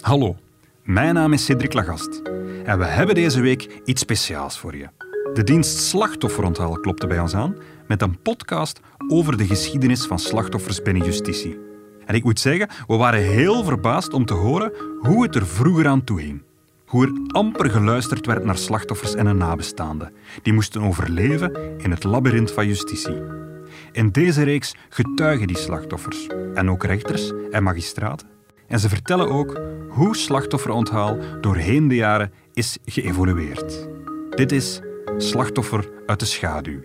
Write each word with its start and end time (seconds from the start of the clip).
Hallo, 0.00 0.36
mijn 0.82 1.14
naam 1.14 1.32
is 1.32 1.44
Cedric 1.44 1.72
Lagast 1.72 2.22
en 2.64 2.78
we 2.78 2.84
hebben 2.84 3.14
deze 3.14 3.40
week 3.40 3.80
iets 3.84 4.00
speciaals 4.00 4.58
voor 4.58 4.76
je. 4.76 4.88
De 5.34 5.44
dienst 5.44 5.78
Slachtofferonthaal 5.78 6.72
klopte 6.72 7.06
bij 7.06 7.18
ons 7.18 7.34
aan 7.34 7.56
met 7.86 8.02
een 8.02 8.22
podcast 8.22 8.80
over 9.08 9.36
de 9.36 9.46
geschiedenis 9.46 10.06
van 10.06 10.18
slachtoffers 10.18 10.82
binnen 10.82 11.04
justitie. 11.04 11.58
En 12.06 12.14
ik 12.14 12.24
moet 12.24 12.40
zeggen, 12.40 12.68
we 12.86 12.96
waren 12.96 13.20
heel 13.20 13.64
verbaasd 13.64 14.12
om 14.12 14.24
te 14.24 14.34
horen 14.34 14.72
hoe 15.00 15.22
het 15.22 15.34
er 15.34 15.46
vroeger 15.46 15.86
aan 15.86 16.04
toe 16.04 16.20
ging. 16.20 16.42
Hoe 16.86 17.06
er 17.06 17.12
amper 17.26 17.70
geluisterd 17.70 18.26
werd 18.26 18.44
naar 18.44 18.58
slachtoffers 18.58 19.14
en 19.14 19.26
hun 19.26 19.36
nabestaanden. 19.36 20.12
Die 20.42 20.52
moesten 20.52 20.82
overleven 20.82 21.78
in 21.78 21.90
het 21.90 22.04
labyrint 22.04 22.50
van 22.50 22.66
justitie. 22.66 23.50
In 23.92 24.10
deze 24.10 24.42
reeks 24.42 24.74
getuigen 24.88 25.46
die 25.46 25.58
slachtoffers 25.58 26.26
en 26.54 26.70
ook 26.70 26.84
rechters 26.84 27.32
en 27.50 27.62
magistraten. 27.62 28.28
En 28.68 28.80
ze 28.80 28.88
vertellen 28.88 29.28
ook 29.28 29.60
hoe 29.88 30.16
slachtofferonthaal 30.16 31.18
doorheen 31.40 31.88
de 31.88 31.94
jaren 31.94 32.32
is 32.52 32.78
geëvolueerd. 32.84 33.88
Dit 34.30 34.52
is 34.52 34.80
Slachtoffer 35.16 35.90
uit 36.06 36.20
de 36.20 36.24
schaduw. 36.24 36.80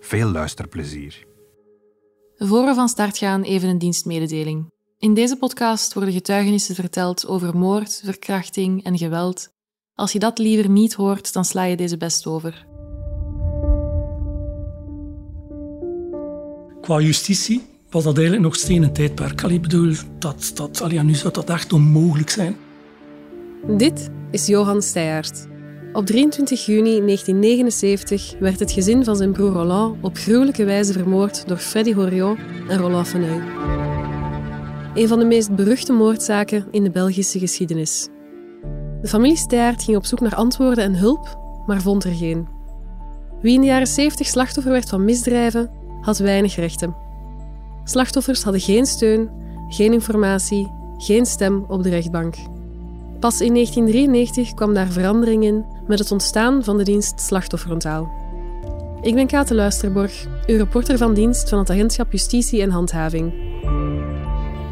Veel 0.00 0.30
luisterplezier. 0.30 1.26
Voor 2.36 2.64
we 2.64 2.74
van 2.74 2.88
start 2.88 3.18
gaan, 3.18 3.42
even 3.42 3.68
een 3.68 3.78
dienstmededeling. 3.78 4.72
In 4.98 5.14
deze 5.14 5.36
podcast 5.36 5.94
worden 5.94 6.12
getuigenissen 6.12 6.74
verteld 6.74 7.26
over 7.26 7.56
moord, 7.56 8.00
verkrachting 8.04 8.84
en 8.84 8.98
geweld. 8.98 9.48
Als 9.94 10.12
je 10.12 10.18
dat 10.18 10.38
liever 10.38 10.70
niet 10.70 10.94
hoort, 10.94 11.32
dan 11.32 11.44
sla 11.44 11.64
je 11.64 11.76
deze 11.76 11.96
best 11.96 12.26
over. 12.26 12.66
Qua 16.88 17.00
justitie 17.00 17.66
was 17.90 18.04
dat 18.04 18.16
eigenlijk 18.16 18.46
nog 18.46 18.56
steeds 18.56 18.84
een 18.84 18.92
tijdperk. 18.92 19.42
Allee, 19.42 19.60
bedoel, 19.60 19.94
dat, 20.18 20.50
dat, 20.54 20.80
allee, 20.82 21.02
nu 21.02 21.14
zou 21.14 21.32
dat 21.32 21.50
echt 21.50 21.72
onmogelijk 21.72 22.30
zijn. 22.30 22.56
Dit 23.76 24.10
is 24.30 24.46
Johan 24.46 24.82
Steyaert. 24.82 25.46
Op 25.92 26.06
23 26.06 26.66
juni 26.66 27.00
1979 27.00 28.34
werd 28.40 28.60
het 28.60 28.72
gezin 28.72 29.04
van 29.04 29.16
zijn 29.16 29.32
broer 29.32 29.52
Roland 29.52 29.96
op 30.00 30.16
gruwelijke 30.16 30.64
wijze 30.64 30.92
vermoord 30.92 31.48
door 31.48 31.56
Freddy 31.56 31.94
Horiot 31.94 32.38
en 32.68 32.78
Roland 32.78 33.08
Feneuil. 33.08 33.42
Een 34.94 35.08
van 35.08 35.18
de 35.18 35.24
meest 35.24 35.54
beruchte 35.54 35.92
moordzaken 35.92 36.66
in 36.70 36.84
de 36.84 36.90
Belgische 36.90 37.38
geschiedenis. 37.38 38.08
De 39.00 39.08
familie 39.08 39.36
Steyaert 39.36 39.82
ging 39.82 39.96
op 39.96 40.06
zoek 40.06 40.20
naar 40.20 40.34
antwoorden 40.34 40.84
en 40.84 40.94
hulp, 40.94 41.38
maar 41.66 41.80
vond 41.80 42.04
er 42.04 42.14
geen. 42.14 42.48
Wie 43.40 43.54
in 43.54 43.60
de 43.60 43.66
jaren 43.66 43.86
70 43.86 44.26
slachtoffer 44.26 44.72
werd 44.72 44.88
van 44.88 45.04
misdrijven, 45.04 45.77
had 46.08 46.18
weinig 46.18 46.54
rechten. 46.54 46.94
Slachtoffers 47.84 48.42
hadden 48.42 48.60
geen 48.60 48.86
steun, 48.86 49.30
geen 49.68 49.92
informatie, 49.92 50.70
geen 50.98 51.26
stem 51.26 51.64
op 51.68 51.82
de 51.82 51.88
rechtbank. 51.88 52.34
Pas 53.20 53.40
in 53.40 53.54
1993 53.54 54.54
kwam 54.54 54.74
daar 54.74 54.88
verandering 54.88 55.44
in 55.44 55.64
met 55.86 55.98
het 55.98 56.10
ontstaan 56.10 56.64
van 56.64 56.76
de 56.76 56.82
dienst 56.82 57.20
Slachtofferonthaal. 57.20 58.08
Ik 59.00 59.14
ben 59.14 59.26
Kate 59.26 59.54
Luisterborg, 59.54 60.26
uw 60.46 60.56
reporter 60.56 60.98
van 60.98 61.14
dienst 61.14 61.48
van 61.48 61.58
het 61.58 61.70
agentschap 61.70 62.12
Justitie 62.12 62.62
en 62.62 62.70
Handhaving. 62.70 63.32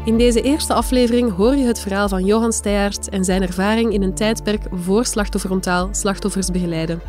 In 0.05 0.17
deze 0.17 0.41
eerste 0.41 0.73
aflevering 0.73 1.35
hoor 1.35 1.55
je 1.55 1.65
het 1.65 1.79
verhaal 1.79 2.09
van 2.09 2.25
Johan 2.25 2.53
Steyaert 2.53 3.09
en 3.09 3.25
zijn 3.25 3.41
ervaring 3.41 3.93
in 3.93 4.01
een 4.01 4.15
tijdperk 4.15 4.61
voor 4.71 5.05
Slachtofferonthaal 5.05 5.89
slachtoffers 5.91 6.51
begeleiden. 6.51 7.01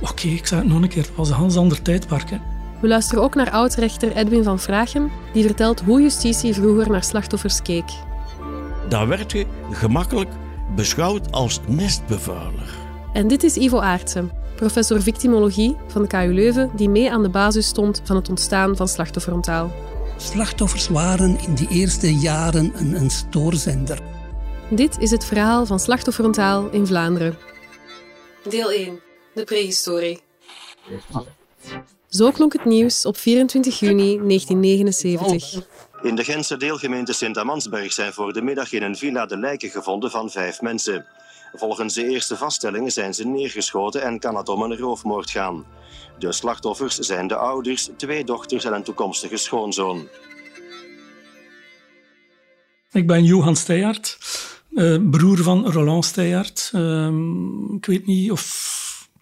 Oké, 0.00 0.26
ik 0.26 0.46
zeg 0.46 0.58
het 0.58 0.68
nog 0.68 0.82
een 0.82 0.88
keer. 0.88 1.02
Het 1.02 1.16
was 1.16 1.30
een 1.30 1.36
heel 1.36 1.56
ander 1.56 1.82
tijdperk. 1.82 2.30
We 2.84 2.90
luisteren 2.90 3.22
ook 3.22 3.34
naar 3.34 3.50
oud-rechter 3.50 4.16
Edwin 4.16 4.42
van 4.42 4.60
Vragen, 4.60 5.10
die 5.32 5.44
vertelt 5.44 5.80
hoe 5.80 6.00
justitie 6.00 6.54
vroeger 6.54 6.90
naar 6.90 7.04
slachtoffers 7.04 7.62
keek. 7.62 7.84
Daar 8.88 9.08
werd 9.08 9.32
je 9.32 9.46
gemakkelijk 9.70 10.30
beschouwd 10.74 11.32
als 11.32 11.60
nestbevuiler. 11.66 12.74
En 13.12 13.28
dit 13.28 13.42
is 13.42 13.56
Ivo 13.56 13.78
Aartsen, 13.78 14.30
professor 14.56 15.02
victimologie 15.02 15.76
van 15.86 16.02
de 16.02 16.08
KU 16.08 16.32
Leuven, 16.34 16.70
die 16.76 16.88
mee 16.88 17.10
aan 17.10 17.22
de 17.22 17.28
basis 17.28 17.66
stond 17.66 18.00
van 18.04 18.16
het 18.16 18.28
ontstaan 18.28 18.76
van 18.76 18.88
slachtofferonthaal. 18.88 19.72
Slachtoffers 20.16 20.88
waren 20.88 21.38
in 21.40 21.54
die 21.54 21.68
eerste 21.68 22.14
jaren 22.14 22.72
een, 22.74 22.94
een 22.94 23.10
stoorzender. 23.10 23.98
Dit 24.70 24.98
is 24.98 25.10
het 25.10 25.24
verhaal 25.24 25.66
van 25.66 25.80
slachtofferonthaal 25.80 26.68
in 26.70 26.86
Vlaanderen. 26.86 27.38
Deel 28.48 28.70
1. 28.70 29.00
De 29.34 29.44
prehistorie. 29.44 30.20
Zo 32.14 32.30
klonk 32.30 32.52
het 32.52 32.64
nieuws 32.64 33.06
op 33.06 33.16
24 33.16 33.78
juni 33.78 34.16
1979. 34.16 35.66
In 36.02 36.14
de 36.14 36.24
Gentse 36.24 36.56
deelgemeente 36.56 37.12
Sint-Amansberg 37.12 37.92
zijn 37.92 38.12
voor 38.12 38.32
de 38.32 38.42
middag 38.42 38.72
in 38.72 38.82
een 38.82 38.96
villa 38.96 39.26
de 39.26 39.36
lijken 39.36 39.70
gevonden 39.70 40.10
van 40.10 40.30
vijf 40.30 40.60
mensen. 40.60 41.06
Volgens 41.52 41.94
de 41.94 42.08
eerste 42.08 42.36
vaststellingen 42.36 42.92
zijn 42.92 43.14
ze 43.14 43.26
neergeschoten 43.26 44.02
en 44.02 44.18
kan 44.18 44.36
het 44.36 44.48
om 44.48 44.62
een 44.62 44.76
roofmoord 44.76 45.30
gaan. 45.30 45.64
De 46.18 46.32
slachtoffers 46.32 46.98
zijn 46.98 47.26
de 47.26 47.36
ouders, 47.36 47.90
twee 47.96 48.24
dochters 48.24 48.64
en 48.64 48.72
een 48.72 48.82
toekomstige 48.82 49.36
schoonzoon. 49.36 50.08
Ik 52.92 53.06
ben 53.06 53.24
Johan 53.24 53.56
Steyaert, 53.56 54.18
eh, 54.74 54.96
broer 55.10 55.38
van 55.38 55.70
Roland 55.70 56.04
Steyaert. 56.04 56.70
Ehm, 56.72 57.74
ik 57.74 57.86
weet 57.86 58.06
niet 58.06 58.30
of 58.30 58.73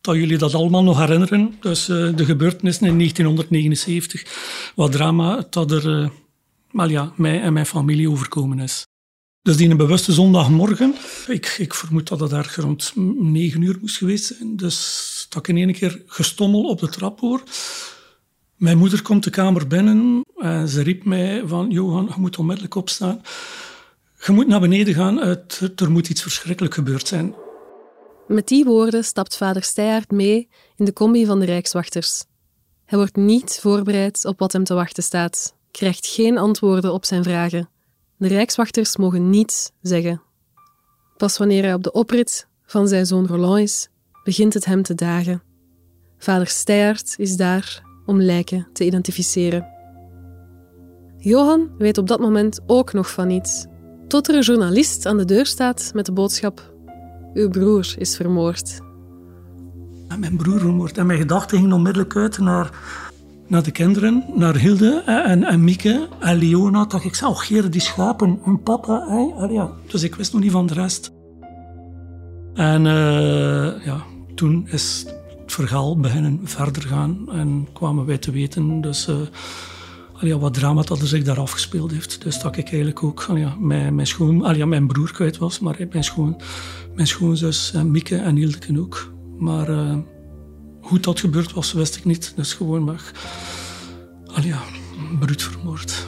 dat 0.02 0.14
jullie 0.14 0.38
dat 0.38 0.54
allemaal 0.54 0.82
nog 0.82 0.98
herinneren. 0.98 1.54
Dus 1.60 1.88
uh, 1.88 2.16
de 2.16 2.24
gebeurtenissen 2.24 2.86
in 2.86 2.98
1979, 2.98 4.72
wat 4.74 4.92
drama 4.92 5.46
dat 5.50 5.70
er 5.70 6.10
maar 6.70 6.90
ja, 6.90 7.12
mij 7.16 7.40
en 7.40 7.52
mijn 7.52 7.66
familie 7.66 8.10
overkomen 8.10 8.58
is. 8.58 8.86
Dus 9.42 9.56
die 9.56 9.70
een 9.70 9.76
bewuste 9.76 10.12
zondagmorgen, 10.12 10.94
ik, 11.26 11.54
ik 11.58 11.74
vermoed 11.74 12.08
dat 12.08 12.20
het 12.20 12.30
daar 12.30 12.54
rond 12.56 12.92
negen 13.18 13.62
uur 13.62 13.78
moest 13.80 13.96
geweest 13.96 14.24
zijn, 14.24 14.56
dus 14.56 15.26
dat 15.28 15.48
ik 15.48 15.48
in 15.48 15.56
één 15.56 15.72
keer 15.72 16.02
gestommel 16.06 16.62
op 16.62 16.80
de 16.80 16.88
trap 16.88 17.20
hoor. 17.20 17.42
Mijn 18.56 18.78
moeder 18.78 19.02
komt 19.02 19.24
de 19.24 19.30
kamer 19.30 19.66
binnen 19.66 20.24
en 20.36 20.68
ze 20.68 20.82
riep 20.82 21.04
mij 21.04 21.42
van 21.46 21.70
Johan, 21.70 22.10
je 22.14 22.20
moet 22.20 22.38
onmiddellijk 22.38 22.74
opstaan. 22.74 23.22
Je 24.24 24.32
moet 24.32 24.46
naar 24.46 24.60
beneden 24.60 24.94
gaan, 24.94 25.16
het, 25.16 25.72
er 25.76 25.90
moet 25.90 26.08
iets 26.08 26.22
verschrikkelijk 26.22 26.74
gebeurd 26.74 27.08
zijn. 27.08 27.34
Met 28.26 28.48
die 28.48 28.64
woorden 28.64 29.04
stapt 29.04 29.36
vader 29.36 29.62
Steyaert 29.62 30.10
mee 30.10 30.48
in 30.76 30.84
de 30.84 30.92
combi 30.92 31.26
van 31.26 31.40
de 31.40 31.46
Rijkswachters. 31.46 32.24
Hij 32.84 32.98
wordt 32.98 33.16
niet 33.16 33.58
voorbereid 33.60 34.24
op 34.24 34.38
wat 34.38 34.52
hem 34.52 34.64
te 34.64 34.74
wachten 34.74 35.02
staat, 35.02 35.54
krijgt 35.70 36.06
geen 36.06 36.38
antwoorden 36.38 36.92
op 36.92 37.04
zijn 37.04 37.22
vragen. 37.22 37.68
De 38.16 38.28
Rijkswachters 38.28 38.96
mogen 38.96 39.30
niets 39.30 39.70
zeggen. 39.80 40.22
Pas 41.16 41.38
wanneer 41.38 41.62
hij 41.62 41.74
op 41.74 41.82
de 41.82 41.92
oprit 41.92 42.46
van 42.66 42.88
zijn 42.88 43.06
zoon 43.06 43.26
Roland 43.26 43.58
is, 43.58 43.88
begint 44.24 44.54
het 44.54 44.64
hem 44.64 44.82
te 44.82 44.94
dagen. 44.94 45.42
Vader 46.18 46.46
Steyaert 46.46 47.14
is 47.18 47.36
daar 47.36 47.82
om 48.06 48.22
lijken 48.22 48.68
te 48.72 48.84
identificeren. 48.84 49.66
Johan 51.16 51.70
weet 51.78 51.98
op 51.98 52.08
dat 52.08 52.20
moment 52.20 52.60
ook 52.66 52.92
nog 52.92 53.10
van 53.10 53.26
niets, 53.26 53.66
tot 54.08 54.28
er 54.28 54.34
een 54.34 54.42
journalist 54.42 55.06
aan 55.06 55.16
de 55.16 55.24
deur 55.24 55.46
staat 55.46 55.90
met 55.94 56.06
de 56.06 56.12
boodschap 56.12 56.71
uw 57.34 57.48
broer 57.48 57.94
is 57.98 58.16
vermoord. 58.16 58.80
En 60.08 60.20
mijn 60.20 60.36
broer 60.36 60.58
vermoord. 60.58 60.98
En 60.98 61.06
mijn 61.06 61.18
gedachten 61.18 61.58
gingen 61.58 61.72
onmiddellijk 61.72 62.16
uit 62.16 62.38
naar, 62.38 62.70
naar 63.46 63.62
de 63.62 63.70
kinderen, 63.70 64.24
naar 64.34 64.56
Hilde 64.56 65.02
en, 65.06 65.44
en 65.44 65.64
Mieke 65.64 66.08
en 66.20 66.36
Leona. 66.36 66.84
Dat 66.84 67.04
ik 67.04 67.14
zei, 67.14 67.30
oh 67.30 67.70
die 67.70 67.80
schapen, 67.80 68.38
hun 68.42 68.62
papa. 68.62 69.06
Hè? 69.08 69.44
ja. 69.44 69.70
Dus 69.86 70.02
ik 70.02 70.14
wist 70.14 70.32
nog 70.32 70.42
niet 70.42 70.52
van 70.52 70.66
de 70.66 70.74
rest. 70.74 71.12
En 72.54 72.84
uh, 72.84 73.84
ja, 73.84 74.02
toen 74.34 74.68
is 74.68 75.04
het 75.40 75.52
verhaal 75.52 76.00
beginnen 76.00 76.40
verder 76.44 76.82
gaan 76.82 77.32
en 77.32 77.68
kwamen 77.72 78.06
wij 78.06 78.18
te 78.18 78.30
weten. 78.30 78.80
Dus 78.80 79.08
uh, 79.08 79.16
ja, 80.26 80.38
wat 80.38 80.54
drama 80.54 80.82
dat 80.82 81.00
er 81.00 81.06
zich 81.06 81.24
daar 81.24 81.40
afgespeeld 81.40 81.90
heeft. 81.90 82.22
Dus 82.22 82.40
dat 82.40 82.56
ik 82.56 82.64
eigenlijk 82.64 83.02
ook 83.02 83.26
ja, 83.34 83.56
mijn, 83.58 83.94
mijn, 83.94 84.06
schoon, 84.06 84.68
mijn 84.68 84.86
broer 84.86 85.12
kwijt 85.12 85.38
was, 85.38 85.58
maar 85.58 85.86
mijn, 85.90 86.04
schoon, 86.04 86.40
mijn 86.94 87.06
schoonzus 87.06 87.72
en 87.72 87.90
Mieke 87.90 88.16
en 88.16 88.36
Hildeke 88.36 88.80
ook. 88.80 89.12
Maar 89.38 89.70
uh, 89.70 89.96
hoe 90.80 91.00
dat 91.00 91.20
gebeurd 91.20 91.52
was, 91.52 91.72
wist 91.72 91.96
ik 91.96 92.04
niet. 92.04 92.32
Dus 92.36 92.54
gewoon 92.54 92.84
maar, 92.84 93.12
ja, 94.42 94.62
bruut 95.18 95.42
vermoord. 95.42 96.06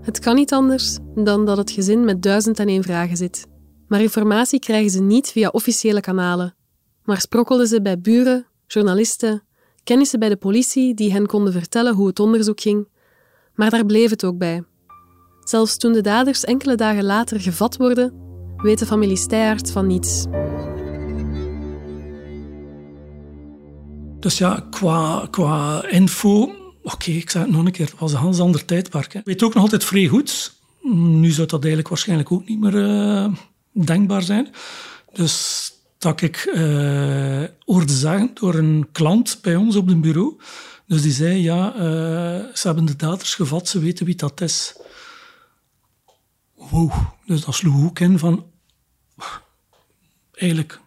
Het 0.00 0.18
kan 0.18 0.34
niet 0.34 0.52
anders 0.52 0.98
dan 1.14 1.46
dat 1.46 1.56
het 1.56 1.70
gezin 1.70 2.04
met 2.04 2.22
duizend 2.22 2.58
en 2.58 2.68
één 2.68 2.82
vragen 2.82 3.16
zit. 3.16 3.46
Maar 3.88 4.00
informatie 4.00 4.58
krijgen 4.58 4.90
ze 4.90 5.02
niet 5.02 5.28
via 5.28 5.48
officiële 5.48 6.00
kanalen, 6.00 6.54
maar 7.04 7.20
sprokkelden 7.20 7.66
ze 7.66 7.82
bij 7.82 8.00
buren, 8.00 8.46
journalisten, 8.66 9.42
kennissen 9.86 10.18
bij 10.18 10.28
de 10.28 10.36
politie 10.36 10.94
die 10.94 11.12
hen 11.12 11.26
konden 11.26 11.52
vertellen 11.52 11.94
hoe 11.94 12.06
het 12.06 12.20
onderzoek 12.20 12.60
ging. 12.60 12.88
Maar 13.54 13.70
daar 13.70 13.86
bleef 13.86 14.10
het 14.10 14.24
ook 14.24 14.38
bij. 14.38 14.62
Zelfs 15.44 15.76
toen 15.76 15.92
de 15.92 16.00
daders 16.00 16.44
enkele 16.44 16.74
dagen 16.74 17.04
later 17.04 17.40
gevat 17.40 17.76
worden, 17.76 18.12
weet 18.56 18.78
de 18.78 18.86
familie 18.86 19.16
Steyaert 19.16 19.70
van 19.70 19.86
niets. 19.86 20.24
Dus 24.20 24.38
ja, 24.38 24.66
qua, 24.70 25.26
qua 25.30 25.86
info 25.88 26.50
Oké, 26.82 27.10
ik 27.10 27.30
zei 27.30 27.44
het 27.44 27.52
nog 27.52 27.64
een 27.64 27.72
keer, 27.72 27.86
het 27.86 27.98
was 27.98 28.12
een 28.12 28.18
heel 28.18 28.40
ander 28.40 28.64
tijdperk. 28.64 29.14
Ik 29.14 29.24
weet 29.24 29.42
ook 29.42 29.54
nog 29.54 29.62
altijd 29.62 29.84
vrij 29.84 30.06
goed. 30.06 30.54
Nu 30.92 31.30
zou 31.30 31.46
dat 31.46 31.60
eigenlijk 31.60 31.88
waarschijnlijk 31.88 32.32
ook 32.32 32.48
niet 32.48 32.60
meer 32.60 32.74
uh, 32.74 33.26
denkbaar 33.72 34.22
zijn. 34.22 34.48
Dus 35.12 35.72
dat 36.06 36.20
ik 36.20 36.50
uh, 36.54 37.44
hoorde 37.64 37.92
zeggen 37.92 38.30
door 38.34 38.54
een 38.54 38.88
klant 38.92 39.38
bij 39.42 39.56
ons 39.56 39.76
op 39.76 39.86
het 39.86 40.00
bureau. 40.00 40.40
Dus 40.86 41.02
die 41.02 41.12
zei, 41.12 41.42
ja, 41.42 41.74
uh, 41.74 41.80
ze 42.54 42.66
hebben 42.66 42.84
de 42.84 42.96
daders 42.96 43.34
gevat, 43.34 43.68
ze 43.68 43.78
weten 43.78 44.06
wie 44.06 44.14
dat 44.14 44.40
is. 44.40 44.76
Wow, 46.54 46.92
dus 47.26 47.44
dat 47.44 47.54
sloeg 47.54 47.84
ook 47.84 47.98
in 47.98 48.18
van... 48.18 48.44
Eigenlijk 50.32 50.80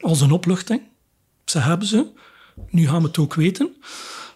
als 0.00 0.20
een 0.20 0.30
opluchting. 0.30 0.82
Ze 1.44 1.58
hebben 1.58 1.86
ze, 1.86 2.06
nu 2.70 2.88
gaan 2.88 3.02
we 3.02 3.06
het 3.06 3.18
ook 3.18 3.34
weten. 3.34 3.76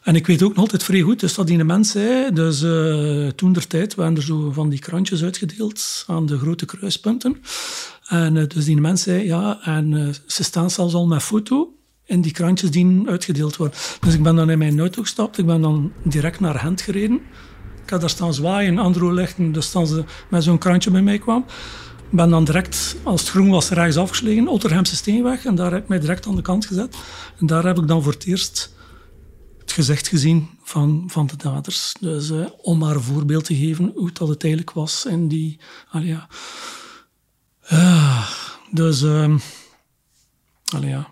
En 0.03 0.15
ik 0.15 0.27
weet 0.27 0.43
ook 0.43 0.55
nog 0.55 0.59
altijd 0.59 0.83
vrij 0.83 1.01
goed, 1.01 1.21
dus 1.21 1.35
dat 1.35 1.47
die 1.47 1.65
mens 1.65 1.91
zei, 1.91 2.33
dus 2.33 2.63
uh, 2.63 3.29
toen 3.29 3.53
der 3.53 3.67
tijd 3.67 3.95
waren 3.95 4.17
er 4.17 4.23
zo 4.23 4.51
van 4.51 4.69
die 4.69 4.79
krantjes 4.79 5.23
uitgedeeld 5.23 6.05
aan 6.07 6.27
de 6.27 6.39
grote 6.39 6.65
kruispunten. 6.65 7.43
En 8.13 8.35
uh, 8.35 8.45
dus 8.49 8.65
die 8.65 8.81
mens 8.81 9.03
zei, 9.03 9.25
ja, 9.25 9.59
en 9.63 9.93
uh, 9.93 10.09
ze 10.27 10.45
staan 10.45 10.71
zelfs 10.71 10.95
al 10.95 11.07
met 11.07 11.23
foto 11.23 11.75
en 12.07 12.21
die 12.21 12.33
krantjes 12.33 12.71
die 12.71 13.03
uitgedeeld 13.07 13.57
worden. 13.57 13.79
Dus 14.01 14.15
ik 14.15 14.23
ben 14.23 14.37
dan 14.37 14.51
in 14.51 14.59
mijn 14.59 14.79
auto 14.79 15.03
gestapt, 15.03 15.39
ik 15.39 15.47
ben 15.47 15.61
dan 15.61 15.93
direct 16.03 16.41
naar 16.41 16.55
Gent 16.55 16.81
gereden. 16.81 17.21
Ik 17.85 17.91
had 17.91 18.01
daar 18.01 18.11
staan 18.11 18.35
zwaaien, 18.35 18.79
Andro 18.79 19.13
lichten, 19.13 19.53
dus 19.53 19.73
dan 19.73 19.87
ze 19.87 20.05
met 20.31 20.45
zo'n 20.45 20.59
krantje 20.59 20.91
bij 20.91 21.03
mij 21.03 21.19
kwam. 21.19 21.45
Ik 22.11 22.17
ben 22.17 22.31
dan 22.31 22.45
direct, 22.45 22.97
als 23.03 23.21
het 23.21 23.31
groen 23.31 23.51
was, 23.51 23.69
rechts 23.69 23.97
afgeslegen, 23.97 24.49
Otterhemse 24.49 24.97
Steenweg. 24.97 25.45
En 25.45 25.55
daar 25.55 25.73
heb 25.73 25.83
ik 25.83 25.89
mij 25.89 26.01
direct 26.01 26.27
aan 26.27 26.37
de 26.37 26.43
kant 26.43 26.67
gezet. 26.67 26.97
En 27.39 27.47
daar 27.47 27.65
heb 27.65 27.79
ik 27.79 27.89
dan 27.89 28.03
voor 28.03 28.13
het 28.13 28.25
eerst 28.25 28.75
het 29.59 29.73
gezicht 29.73 30.09
gezien 30.09 30.49
van, 30.63 31.05
van 31.07 31.27
de 31.27 31.37
daders. 31.37 31.95
Dus 32.01 32.31
uh, 32.31 32.47
om 32.57 32.79
maar 32.79 32.95
een 32.95 33.03
voorbeeld 33.03 33.45
te 33.45 33.57
geven 33.57 33.93
hoe 33.95 34.13
dat 34.13 34.29
het 34.29 34.43
eigenlijk 34.43 34.73
was. 34.73 35.07
En 35.07 35.29
die, 35.29 35.59
allee, 35.91 36.07
ja. 36.07 36.29
Uh, 37.73 38.31
dus, 38.71 39.05
allee, 40.75 40.91
ja. 40.91 41.11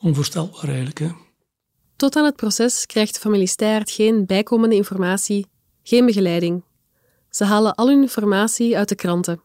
Onvoorstelbaar 0.00 0.64
eigenlijk. 0.64 0.98
Hè. 0.98 1.10
Tot 1.96 2.16
aan 2.16 2.24
het 2.24 2.36
proces 2.36 2.86
krijgt 2.86 3.14
de 3.14 3.20
familie 3.20 3.46
Steyaert 3.46 3.90
geen 3.90 4.26
bijkomende 4.26 4.74
informatie, 4.74 5.46
geen 5.82 6.06
begeleiding. 6.06 6.64
Ze 7.30 7.44
halen 7.44 7.74
al 7.74 7.88
hun 7.88 8.00
informatie 8.02 8.76
uit 8.76 8.88
de 8.88 8.94
kranten. 8.94 9.40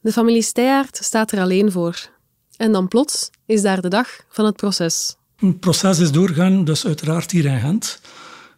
De 0.00 0.12
familie 0.12 0.42
Steyaert 0.42 0.96
staat 0.96 1.32
er 1.32 1.40
alleen 1.40 1.72
voor. 1.72 2.10
En 2.56 2.72
dan 2.72 2.88
plots 2.88 3.30
is 3.46 3.62
daar 3.62 3.80
de 3.80 3.88
dag 3.88 4.08
van 4.28 4.44
het 4.44 4.56
proces. 4.56 5.16
Het 5.36 5.60
proces 5.60 5.98
is 5.98 6.12
doorgaan, 6.12 6.64
dus 6.64 6.86
uiteraard 6.86 7.30
hier 7.30 7.44
in 7.44 7.60
Gent. 7.60 8.00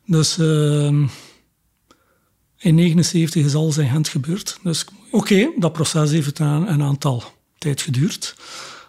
Dus 0.06 0.38
uh, 0.38 1.08
in 2.62 2.76
1979 2.76 3.44
is 3.44 3.54
alles 3.54 3.78
in 3.78 3.88
Gent 3.88 4.08
gebeurd. 4.08 4.58
Dus 4.62 4.84
oké, 5.10 5.50
dat 5.58 5.72
proces 5.72 6.10
heeft 6.10 6.38
een, 6.38 6.72
een, 6.72 6.82
aantal 6.82 7.22
tijd 7.58 7.80
geduurd. 7.80 8.36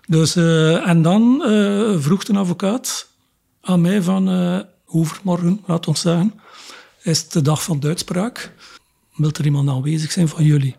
Dus, 0.07 0.35
uh, 0.35 0.87
en 0.87 1.01
dan 1.01 1.43
uh, 1.45 1.99
vroeg 1.99 2.27
een 2.27 2.35
advocaat 2.35 3.07
aan 3.61 3.81
mij 3.81 4.01
van 4.01 4.29
uh, 4.29 4.59
overmorgen, 4.85 5.61
laat 5.65 5.87
ons 5.87 6.01
zeggen, 6.01 6.33
is 7.01 7.21
het 7.21 7.31
de 7.31 7.41
dag 7.41 7.63
van 7.63 7.79
de 7.79 7.87
uitspraak. 7.87 8.53
Wil 9.15 9.31
er 9.31 9.45
iemand 9.45 9.69
aanwezig 9.69 10.11
zijn 10.11 10.27
van 10.27 10.43
jullie? 10.43 10.75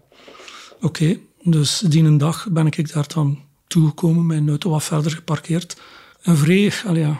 Oké, 0.80 1.18
dus 1.42 1.78
die 1.78 2.04
een 2.04 2.18
dag 2.18 2.48
ben 2.50 2.66
ik 2.66 2.92
daar 2.92 3.08
dan 3.14 3.42
toegekomen, 3.66 4.26
mijn 4.26 4.48
auto 4.48 4.70
wat 4.70 4.82
verder 4.82 5.10
geparkeerd. 5.10 5.76
Een 6.22 6.36
vrij 6.36 6.72
al 6.86 6.96
ja, 6.96 7.18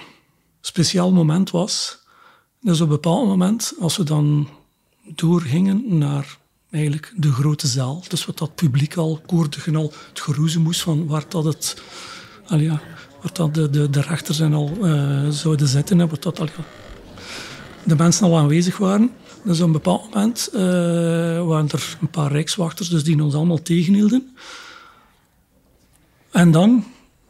speciaal 0.60 1.12
moment 1.12 1.50
was. 1.50 1.98
Dus 2.60 2.80
op 2.80 2.88
een 2.88 2.94
bepaald 2.94 3.26
moment, 3.26 3.74
als 3.80 3.96
we 3.96 4.04
dan 4.04 4.48
doorgingen 5.06 5.98
naar 5.98 6.38
eigenlijk 6.70 7.12
de 7.16 7.32
grote 7.32 7.66
zaal, 7.66 8.04
dus 8.08 8.26
wat 8.26 8.38
dat 8.38 8.54
publiek 8.54 8.96
al 8.96 9.20
koorde, 9.26 9.76
al 9.76 9.92
het 10.08 10.20
geroezen 10.20 10.62
moest 10.62 10.82
van 10.82 11.06
waar 11.06 11.24
dat 11.28 11.44
het, 11.44 11.82
al 12.46 12.58
ja, 12.58 12.80
dat 13.32 13.54
de, 13.54 13.70
de, 13.70 13.90
de 13.90 14.00
rechters 14.00 14.40
en 14.40 14.54
al 14.54 14.70
uh, 14.82 15.28
zouden 15.28 15.68
zitten 15.68 16.00
en 16.00 16.08
wat 16.08 16.22
dat 16.22 16.40
al 16.40 16.48
de 17.84 17.96
mensen 17.96 18.26
al 18.26 18.38
aanwezig 18.38 18.76
waren. 18.76 19.10
Dus 19.44 19.60
op 19.60 19.66
een 19.66 19.72
bepaald 19.72 20.14
moment 20.14 20.48
uh, 20.52 20.60
waren 21.46 21.68
er 21.68 21.96
een 22.00 22.10
paar 22.10 22.32
rijkswachters 22.32 22.88
dus 22.88 23.04
die 23.04 23.22
ons 23.22 23.34
allemaal 23.34 23.62
tegenhielden. 23.62 24.36
En 26.30 26.50
dan, 26.50 26.84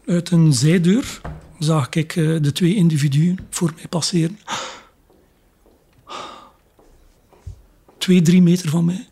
uit 0.06 0.30
een 0.30 0.52
zijdeur, 0.52 1.20
zag 1.58 1.88
ik 1.88 2.16
uh, 2.16 2.42
de 2.42 2.52
twee 2.52 2.74
individuen 2.74 3.38
voor 3.50 3.72
mij 3.76 3.88
passeren. 3.88 4.38
Twee, 8.04 8.22
drie 8.22 8.42
meter 8.42 8.68
van 8.68 8.84
mij. 8.84 9.08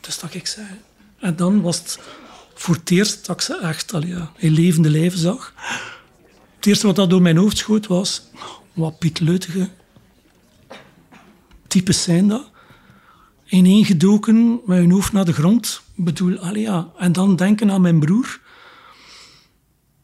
Dus 0.00 0.18
dat 0.18 0.34
ik 0.34 0.46
zei. 0.46 0.66
En 1.18 1.36
dan 1.36 1.60
was 1.60 1.78
het 1.78 1.98
voor 2.54 2.74
het 2.74 2.90
eerst 2.90 3.26
dat 3.26 3.36
ik 3.36 3.42
ze 3.42 3.58
echt 3.58 3.92
al, 3.94 4.02
in 4.36 4.52
levende 4.52 4.90
lijven 4.90 5.18
zag. 5.18 5.54
Het 6.56 6.66
eerste 6.66 6.86
wat 6.86 6.96
dat 6.96 7.10
door 7.10 7.22
mijn 7.22 7.36
hoofd 7.36 7.56
schoot 7.56 7.86
was... 7.86 8.22
Wat 8.72 8.98
pietleutige 8.98 9.68
types 11.66 12.02
zijn 12.02 12.28
dat. 12.28 12.50
Ineengedoken 13.46 14.60
met 14.64 14.78
hun 14.78 14.90
hoofd 14.90 15.12
naar 15.12 15.24
de 15.24 15.32
grond. 15.32 15.82
Ik 15.96 16.04
bedoel, 16.04 16.38
allee, 16.38 16.62
ja. 16.62 16.90
En 16.98 17.12
dan 17.12 17.36
denken 17.36 17.70
aan 17.70 17.80
mijn 17.80 18.00
broer. 18.00 18.40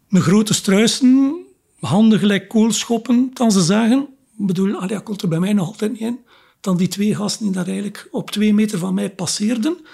Mijn 0.09 0.25
grote 0.25 0.55
struisen, 0.55 1.37
handen 1.81 2.19
gelijk 2.19 2.49
koolschoppen, 2.49 3.31
dan 3.33 3.53
ze 3.53 3.63
zeggen. 3.63 4.09
Ik 4.39 4.47
bedoel, 4.47 4.75
allee, 4.75 5.01
komt 5.01 5.23
er 5.23 5.29
bij 5.29 5.41
mij 5.41 5.53
nog 5.53 5.67
altijd 5.67 5.93
niet 5.93 6.01
in. 6.01 6.19
Dan 6.63 6.77
die 6.77 6.89
twee 6.89 7.15
gasten 7.15 7.45
die 7.45 7.55
daar 7.55 7.67
eigenlijk 7.67 8.09
op 8.11 8.31
twee 8.31 8.55
meter 8.55 8.79
van 8.79 8.95
mij 8.95 9.11
passeerden. 9.11 9.87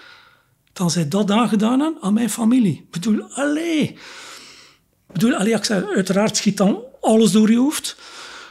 Dan 0.73 0.91
zij 0.91 1.09
dat 1.09 1.31
aangedaan 1.31 1.83
aan, 1.83 1.97
aan 2.01 2.13
mijn 2.13 2.31
familie. 2.31 2.73
Ik 2.73 2.91
bedoel, 2.91 3.23
allee. 3.23 3.83
Ik 3.83 5.13
bedoel, 5.13 5.35
allee, 5.35 5.55
ik 5.55 5.65
zei, 5.65 5.85
uiteraard 5.95 6.37
schiet 6.37 6.57
dan 6.57 6.79
alles 7.01 7.33
door 7.33 7.51
je 7.51 7.59
hoofd. 7.59 7.97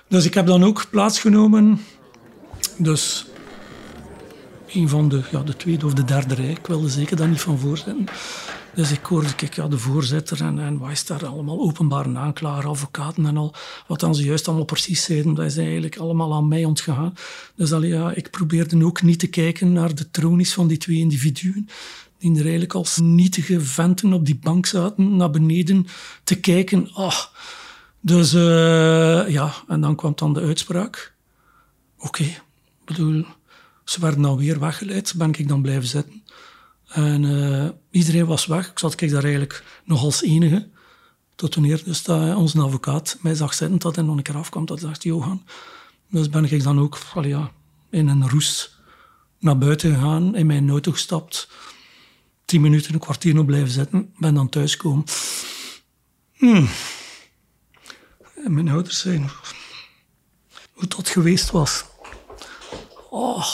Dus 0.08 0.26
ik 0.26 0.34
heb 0.34 0.46
dan 0.46 0.64
ook 0.64 0.86
plaatsgenomen 0.90 1.80
dus 2.78 3.26
een 4.68 4.90
van 4.90 5.10
de, 5.10 5.22
ja, 5.32 5.42
de 5.42 5.56
tweede 5.56 5.86
of 5.86 5.94
de 5.94 6.04
derde 6.04 6.34
rij. 6.34 6.50
Ik 6.50 6.68
wilde 6.68 6.90
zeker 6.90 7.18
daar 7.18 7.28
niet 7.28 7.42
van 7.42 7.60
voorzitten. 7.60 8.06
Dus 8.78 8.92
ik 8.92 9.06
hoorde 9.06 9.36
kijk, 9.36 9.54
ja, 9.54 9.68
de 9.68 9.78
voorzitter 9.78 10.42
en, 10.42 10.60
en 10.60 10.78
wat 10.78 10.92
is 10.92 11.06
daar 11.06 11.26
allemaal 11.26 11.60
openbare 11.60 12.18
aanklager, 12.18 12.70
advocaten 12.70 13.26
en 13.26 13.38
al. 13.38 13.56
Wat 13.88 14.00
dan 14.00 14.16
ze 14.16 14.24
juist 14.24 14.48
allemaal 14.48 14.66
precies 14.66 15.04
zeiden, 15.04 15.34
dat 15.34 15.46
is 15.46 15.58
eigenlijk 15.58 15.98
allemaal 15.98 16.34
aan 16.34 16.48
mij 16.48 16.66
ontgaan. 16.66 17.14
Dus 17.56 17.72
allee, 17.72 17.90
ja, 17.90 18.12
ik 18.14 18.30
probeerde 18.30 18.86
ook 18.86 19.02
niet 19.02 19.20
te 19.20 19.28
kijken 19.28 19.74
naar 19.74 19.96
de 19.96 20.12
tronies 20.12 20.54
van 20.54 20.68
die 20.68 20.78
twee 20.78 20.98
individuen. 20.98 21.70
Die 22.18 22.32
er 22.32 22.42
eigenlijk 22.42 22.74
als 22.74 22.98
nietige 22.98 23.62
venten 23.62 24.14
op 24.14 24.26
die 24.26 24.40
bank 24.42 24.66
zaten, 24.66 25.16
naar 25.16 25.30
beneden 25.32 25.86
te 26.24 26.40
kijken. 26.40 26.90
Ah. 26.94 27.20
Dus 28.00 28.34
uh, 28.34 29.30
ja, 29.30 29.54
en 29.68 29.82
dan 29.82 29.96
kwam 29.96 30.14
dan 30.16 30.34
de 30.34 30.42
uitspraak. 30.42 31.14
Oké, 31.98 32.08
okay, 32.08 32.40
bedoel, 32.86 33.26
ze 33.86 34.00
werden 34.00 34.22
dan 34.22 34.38
weer 34.38 34.60
weggeleid, 34.60 35.14
ben 35.16 35.34
ik 35.34 35.48
dan 35.48 35.62
blijven 35.62 35.88
zitten. 35.88 36.24
En 36.98 37.24
uh, 37.24 37.70
iedereen 37.92 38.26
was 38.26 38.46
weg. 38.46 38.70
Ik 38.72 38.80
zat 38.80 38.96
kijk, 38.96 39.12
daar 39.12 39.24
eigenlijk 39.24 39.64
nog 39.86 40.04
als 40.04 40.22
enige. 40.22 40.70
Tot 41.36 41.56
wanneer 41.56 41.84
dus 41.84 42.04
dat 42.04 42.36
onze 42.36 42.62
advocaat 42.62 43.18
mij 43.22 43.36
zag 43.36 43.54
zitten, 43.54 43.80
dat 43.80 43.96
hij 43.96 44.06
nog 44.06 44.18
een 44.18 44.24
keer 44.24 44.38
afkwam, 44.38 44.66
dat 44.66 44.80
dacht, 44.80 45.04
Johan. 45.04 45.46
Dus 46.10 46.30
ben 46.30 46.52
ik 46.52 46.64
dan 46.64 46.80
ook 46.80 47.00
allee, 47.14 47.30
ja, 47.30 47.52
in 47.90 48.08
een 48.08 48.30
roes 48.30 48.80
naar 49.40 49.58
buiten 49.58 49.94
gegaan, 49.94 50.36
in 50.36 50.46
mijn 50.46 50.70
auto 50.70 50.92
gestapt. 50.92 51.50
Tien 52.46 52.62
minuten, 52.62 52.94
een 52.94 53.00
kwartier 53.00 53.34
nog 53.34 53.46
blijven 53.46 53.72
zitten. 53.72 54.14
Ben 54.18 54.34
dan 54.34 54.50
thuiskomen. 54.50 55.06
Hmm. 56.34 56.68
En 58.44 58.54
mijn 58.54 58.70
ouders 58.70 59.00
zeiden 59.00 59.32
hoe 60.72 60.88
dat 60.88 61.10
geweest 61.10 61.52
was. 61.52 61.86
Oh, 63.10 63.48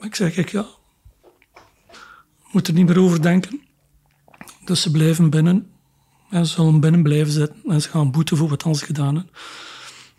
ik 0.00 0.14
zeg, 0.14 0.36
ik 0.36 0.48
ja, 0.48 0.66
moet 2.52 2.68
er 2.68 2.74
niet 2.74 2.86
meer 2.86 3.00
over 3.00 3.22
denken. 3.22 3.60
Dus 4.64 4.82
ze 4.82 4.90
blijven 4.90 5.30
binnen 5.30 5.70
en 6.30 6.46
ze 6.46 6.52
zullen 6.52 6.80
binnen 6.80 7.02
blijven 7.02 7.32
zitten 7.32 7.62
en 7.64 7.82
ze 7.82 7.88
gaan 7.88 8.10
boeten 8.10 8.36
voor 8.36 8.48
wat 8.48 8.76
ze 8.76 8.84
gedaan 8.84 9.14
hebben. 9.14 9.32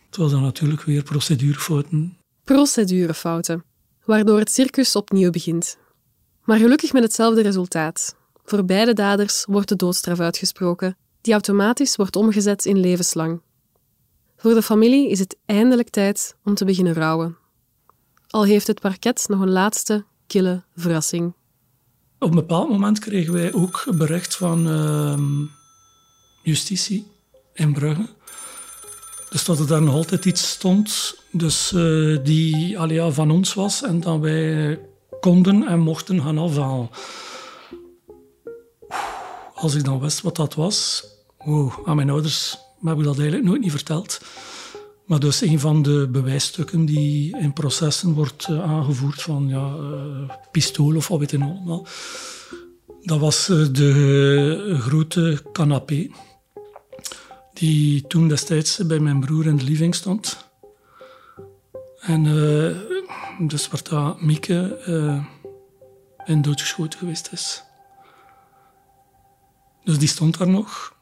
Het 0.05 0.17
was 0.17 0.31
dan 0.31 0.41
natuurlijk 0.41 0.81
weer 0.81 1.03
procedurefouten. 1.03 2.17
Procedurefouten, 2.43 3.63
waardoor 4.05 4.39
het 4.39 4.51
circus 4.51 4.95
opnieuw 4.95 5.31
begint. 5.31 5.77
Maar 6.43 6.57
gelukkig 6.57 6.93
met 6.93 7.03
hetzelfde 7.03 7.41
resultaat. 7.41 8.15
Voor 8.43 8.65
beide 8.65 8.93
daders 8.93 9.45
wordt 9.45 9.69
de 9.69 9.75
doodstraf 9.75 10.19
uitgesproken, 10.19 10.97
die 11.21 11.33
automatisch 11.33 11.95
wordt 11.95 12.15
omgezet 12.15 12.65
in 12.65 12.79
levenslang. 12.79 13.41
Voor 14.37 14.53
de 14.53 14.61
familie 14.61 15.09
is 15.09 15.19
het 15.19 15.37
eindelijk 15.45 15.89
tijd 15.89 16.35
om 16.43 16.53
te 16.53 16.65
beginnen 16.65 16.93
rouwen 16.93 17.37
al 18.27 18.43
heeft 18.43 18.67
het 18.67 18.79
parket 18.79 19.25
nog 19.27 19.39
een 19.39 19.51
laatste 19.51 20.05
kille 20.27 20.63
verrassing. 20.75 21.33
Op 22.19 22.29
een 22.29 22.35
bepaald 22.35 22.69
moment 22.69 22.99
kregen 22.99 23.33
wij 23.33 23.53
ook 23.53 23.85
bericht 23.95 24.35
van 24.35 24.67
uh, 24.67 25.19
justitie 26.43 27.07
in 27.53 27.73
Brugge. 27.73 28.05
Dus 29.29 29.45
dat 29.45 29.59
er 29.59 29.67
daar 29.67 29.81
nog 29.81 29.93
altijd 29.93 30.25
iets 30.25 30.49
stond 30.49 31.15
Dus 31.31 31.71
uh, 31.71 32.17
die 32.23 32.79
alia 32.79 33.09
van 33.09 33.31
ons 33.31 33.53
was 33.53 33.83
en 33.83 33.99
dat 33.99 34.19
wij 34.19 34.79
konden 35.19 35.67
en 35.67 35.79
mochten 35.79 36.21
gaan 36.21 36.37
afhalen. 36.37 36.89
Als 39.53 39.75
ik 39.75 39.83
dan 39.83 39.99
wist 39.99 40.21
wat 40.21 40.35
dat 40.35 40.53
was, 40.53 41.05
oh, 41.37 41.73
aan 41.85 41.95
mijn 41.95 42.09
ouders 42.09 42.57
heb 42.83 42.97
ik 42.97 43.03
dat 43.03 43.17
eigenlijk 43.17 43.47
nooit 43.47 43.61
niet 43.61 43.71
verteld. 43.71 44.21
Maar 45.07 45.19
dus 45.19 45.41
een 45.41 45.59
van 45.59 45.81
de 45.81 46.07
bewijsstukken 46.11 46.85
die 46.85 47.37
in 47.37 47.53
processen 47.53 48.13
wordt 48.13 48.47
uh, 48.49 48.63
aangevoerd 48.63 49.21
van 49.21 49.47
ja, 49.47 49.75
uh, 49.75 50.29
pistool 50.51 50.95
of 50.95 51.07
wat 51.07 51.19
weet 51.19 51.31
je 51.31 51.39
allemaal. 51.39 51.87
Dat 53.01 53.19
was 53.19 53.49
uh, 53.49 53.67
de 53.71 54.75
grote 54.79 55.43
canapé 55.51 56.09
die 57.53 58.07
toen 58.07 58.27
destijds 58.27 58.85
bij 58.85 58.99
mijn 58.99 59.19
broer 59.19 59.45
in 59.45 59.57
de 59.57 59.63
living 59.63 59.95
stond. 59.95 60.45
En 61.99 62.23
dus 63.47 63.67
waar 63.67 63.83
dat 63.83 64.21
Mieke 64.21 64.79
in 66.25 66.41
doodgeschoten 66.41 66.99
geweest 66.99 67.29
is. 67.31 67.63
Dus 69.83 69.97
die 69.97 70.07
stond 70.07 70.37
daar 70.37 70.49
nog. 70.49 70.95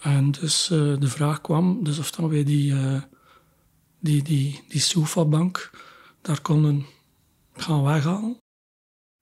En 0.00 0.30
dus 0.30 0.66
de 0.68 1.08
vraag 1.08 1.40
kwam 1.40 1.84
dus 1.84 1.98
of 1.98 2.10
dan 2.10 2.28
wij 2.28 2.44
die 2.44 2.74
die, 4.02 4.22
die, 4.22 4.64
die 4.68 4.80
sofabank 4.80 5.70
daar 6.22 6.40
konden 6.40 6.86
gaan 7.54 7.82
weghalen. 7.82 8.36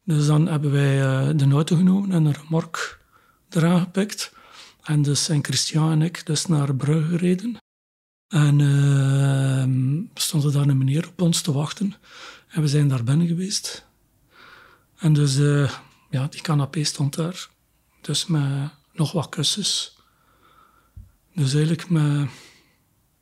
Dus 0.04 0.26
dan 0.26 0.46
hebben 0.46 0.70
wij 0.70 1.00
uh, 1.00 1.38
de 1.38 1.50
auto 1.50 1.76
genomen 1.76 2.12
en 2.12 2.24
een 2.24 2.32
remork 2.32 3.00
eraan 3.48 3.80
gepikt. 3.80 4.32
En 4.82 5.02
dus 5.02 5.24
zijn 5.24 5.44
Christian 5.44 5.90
en 5.90 6.02
ik 6.02 6.26
dus 6.26 6.46
naar 6.46 6.74
Brugge 6.74 7.08
gereden. 7.08 7.56
En 8.28 8.58
uh, 8.58 10.04
stond 10.14 10.44
er 10.44 10.52
daar 10.52 10.68
een 10.68 10.78
meneer 10.78 11.08
op 11.08 11.20
ons 11.20 11.40
te 11.40 11.52
wachten. 11.52 11.94
En 12.48 12.60
we 12.60 12.68
zijn 12.68 12.88
daar 12.88 13.04
binnen 13.04 13.26
geweest. 13.26 13.86
En 14.96 15.12
dus, 15.12 15.38
uh, 15.38 15.72
ja, 16.10 16.26
die 16.26 16.40
canapé 16.40 16.84
stond 16.84 17.14
daar. 17.14 17.48
Dus 18.00 18.26
met 18.26 18.70
nog 18.92 19.12
wat 19.12 19.28
kussens. 19.28 19.98
Dus 21.34 21.54
eigenlijk 21.54 21.90
met... 21.90 22.28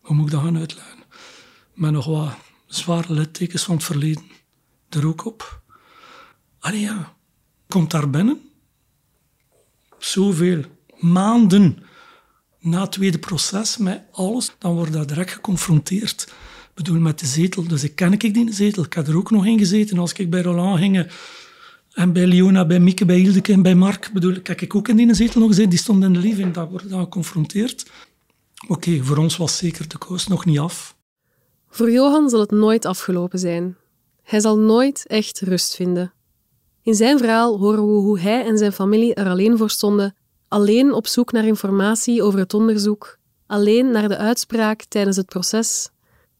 Hoe 0.00 0.16
moet 0.16 0.26
ik 0.26 0.32
dat 0.32 0.42
gaan 0.42 0.58
uitleggen? 0.58 0.97
Met 1.78 1.92
nog 1.92 2.06
wat 2.06 2.36
zware 2.66 3.12
littekens 3.12 3.62
van 3.62 3.74
het 3.74 3.84
verleden 3.84 4.22
er 4.88 5.06
ook 5.06 5.24
op. 5.24 5.62
Allee 6.58 6.80
ja, 6.80 7.14
komt 7.68 7.90
daar 7.90 8.10
binnen. 8.10 8.40
Zoveel 9.98 10.64
maanden 10.98 11.78
na 12.60 12.80
het 12.80 12.92
tweede 12.92 13.18
proces 13.18 13.76
met 13.76 14.02
alles, 14.12 14.54
dan 14.58 14.74
wordt 14.74 14.92
daar 14.92 15.06
direct 15.06 15.30
geconfronteerd. 15.30 16.22
Ik 16.68 16.84
bedoel, 16.84 17.00
met 17.00 17.18
de 17.18 17.26
zetel. 17.26 17.68
Dus 17.68 17.84
ik 17.84 17.94
ken 17.94 18.12
ik 18.12 18.34
die 18.34 18.52
zetel. 18.52 18.84
Ik 18.84 18.92
heb 18.92 19.06
er 19.06 19.16
ook 19.16 19.30
nog 19.30 19.46
in 19.46 19.58
gezeten 19.58 19.98
als 19.98 20.12
ik 20.12 20.30
bij 20.30 20.42
Roland 20.42 20.78
ging. 20.78 21.06
En 21.92 22.12
bij 22.12 22.26
Leona, 22.26 22.66
bij 22.66 22.80
Mieke, 22.80 23.04
bij 23.04 23.18
Hildeke 23.18 23.52
en 23.52 23.62
bij 23.62 23.74
Mark. 23.74 24.10
Bedoel, 24.12 24.40
kijk 24.40 24.60
ik 24.60 24.74
ook 24.74 24.88
in 24.88 24.96
die 24.96 25.14
zetel 25.14 25.40
nog 25.40 25.48
gezeten. 25.48 25.70
Die 25.70 25.78
stond 25.78 26.04
in 26.04 26.12
de 26.12 26.18
living. 26.18 26.54
Daar 26.54 26.68
wordt 26.68 26.88
dan 26.88 27.02
geconfronteerd. 27.02 27.90
Oké, 28.68 29.04
voor 29.04 29.16
ons 29.16 29.36
was 29.36 29.56
zeker 29.56 29.88
de 29.88 29.98
koos 29.98 30.26
nog 30.26 30.44
niet 30.44 30.58
af. 30.58 30.97
Voor 31.68 31.90
Johan 31.90 32.28
zal 32.28 32.40
het 32.40 32.50
nooit 32.50 32.84
afgelopen 32.84 33.38
zijn. 33.38 33.76
Hij 34.22 34.40
zal 34.40 34.58
nooit 34.58 35.04
echt 35.06 35.40
rust 35.40 35.74
vinden. 35.74 36.12
In 36.82 36.94
zijn 36.94 37.18
verhaal 37.18 37.58
horen 37.58 37.86
we 37.86 38.00
hoe 38.00 38.20
hij 38.20 38.44
en 38.44 38.58
zijn 38.58 38.72
familie 38.72 39.14
er 39.14 39.28
alleen 39.28 39.58
voor 39.58 39.70
stonden, 39.70 40.16
alleen 40.48 40.92
op 40.92 41.06
zoek 41.06 41.32
naar 41.32 41.44
informatie 41.44 42.22
over 42.22 42.38
het 42.38 42.54
onderzoek, 42.54 43.18
alleen 43.46 43.90
naar 43.90 44.08
de 44.08 44.16
uitspraak 44.16 44.84
tijdens 44.88 45.16
het 45.16 45.26
proces. 45.26 45.90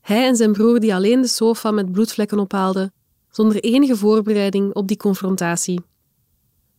Hij 0.01 0.27
en 0.27 0.37
zijn 0.37 0.53
broer 0.53 0.81
die 0.81 0.95
alleen 0.95 1.21
de 1.21 1.29
sofa 1.29 1.71
met 1.71 1.93
bloedvlekken 1.93 2.39
ophaalden, 2.39 2.93
zonder 3.31 3.61
enige 3.61 3.97
voorbereiding 3.97 4.75
op 4.75 4.89
die 4.89 4.97
confrontatie. 4.97 5.81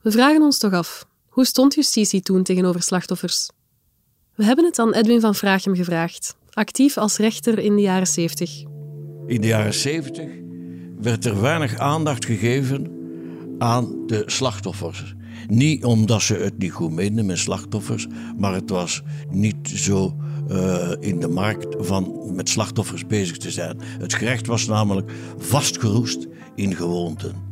We 0.02 0.12
vragen 0.12 0.42
ons 0.42 0.58
toch 0.58 0.74
af, 0.74 1.08
hoe 1.28 1.46
stond 1.46 1.74
justitie 1.74 2.22
toen 2.22 2.44
tegenover 2.44 2.82
slachtoffers? 2.82 3.50
We 4.36 4.44
hebben 4.44 4.66
het 4.66 4.80
aan 4.80 4.94
Edwin 4.94 5.22
van 5.22 5.36
Vraaghem 5.36 5.76
gevraagd, 5.76 6.36
actief 6.54 6.98
als 6.98 7.18
rechter 7.18 7.60
in 7.60 7.76
de 7.76 7.82
jaren 7.82 8.08
70. 8.08 8.64
In 9.28 9.42
de 9.42 9.48
jaren 9.48 9.74
70 9.74 10.30
werd 11.02 11.26
er 11.26 11.42
weinig 11.42 11.78
aandacht 11.78 12.26
gegeven 12.26 12.92
aan 13.58 14.08
de 14.08 14.24
slachtoffers. 14.26 15.16
Niet 15.48 15.86
omdat 15.86 16.22
ze 16.22 16.34
het 16.34 16.58
niet 16.58 16.72
goed 16.72 16.92
meenden 16.92 17.26
met 17.26 17.38
slachtoffers, 17.38 18.08
maar 18.38 18.54
het 18.54 18.70
was 18.70 19.02
niet 19.30 19.70
zo 19.70 20.16
uh, 20.50 20.92
in 21.00 21.20
de 21.20 21.28
markt 21.28 21.76
van 21.80 22.32
met 22.36 22.50
slachtoffers 22.50 23.08
bezig 23.08 23.38
te 23.38 23.52
zijn. 23.52 23.78
Het 24.00 24.14
gerecht 24.14 24.48
was 24.48 24.68
namelijk 24.68 25.12
vastgeroest 25.38 26.28
in 26.56 26.76
gewoonten. 26.76 27.49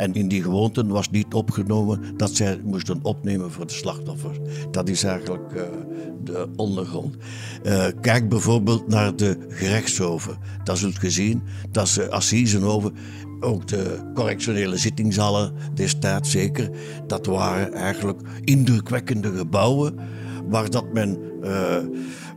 En 0.00 0.14
in 0.14 0.28
die 0.28 0.42
gewoonten 0.42 0.88
was 0.88 1.10
niet 1.10 1.34
opgenomen 1.34 2.16
dat 2.16 2.36
zij 2.36 2.60
moesten 2.64 2.98
opnemen 3.02 3.52
voor 3.52 3.66
de 3.66 3.72
slachtoffers. 3.72 4.38
Dat 4.70 4.88
is 4.88 5.02
eigenlijk 5.02 5.52
uh, 5.54 5.62
de 6.24 6.48
ondergrond. 6.56 7.16
Uh, 7.62 7.86
kijk 8.00 8.28
bijvoorbeeld 8.28 8.88
naar 8.88 9.16
de 9.16 9.38
gerechtshoven. 9.48 10.38
Dan 10.64 10.76
zult 10.76 11.00
je 11.00 11.10
zien 11.10 11.42
dat 11.70 11.88
ze 11.88 12.10
assisenhoven, 12.10 12.94
ook 13.40 13.68
de 13.68 14.10
correctionele 14.14 14.76
zittingzalen 14.76 15.52
destijds 15.74 16.30
zeker, 16.30 16.70
dat 17.06 17.26
waren 17.26 17.72
eigenlijk 17.72 18.20
indrukwekkende 18.44 19.32
gebouwen 19.32 19.94
waar 20.48 20.70
dat 20.70 20.92
men 20.92 21.18
uh, 21.42 21.76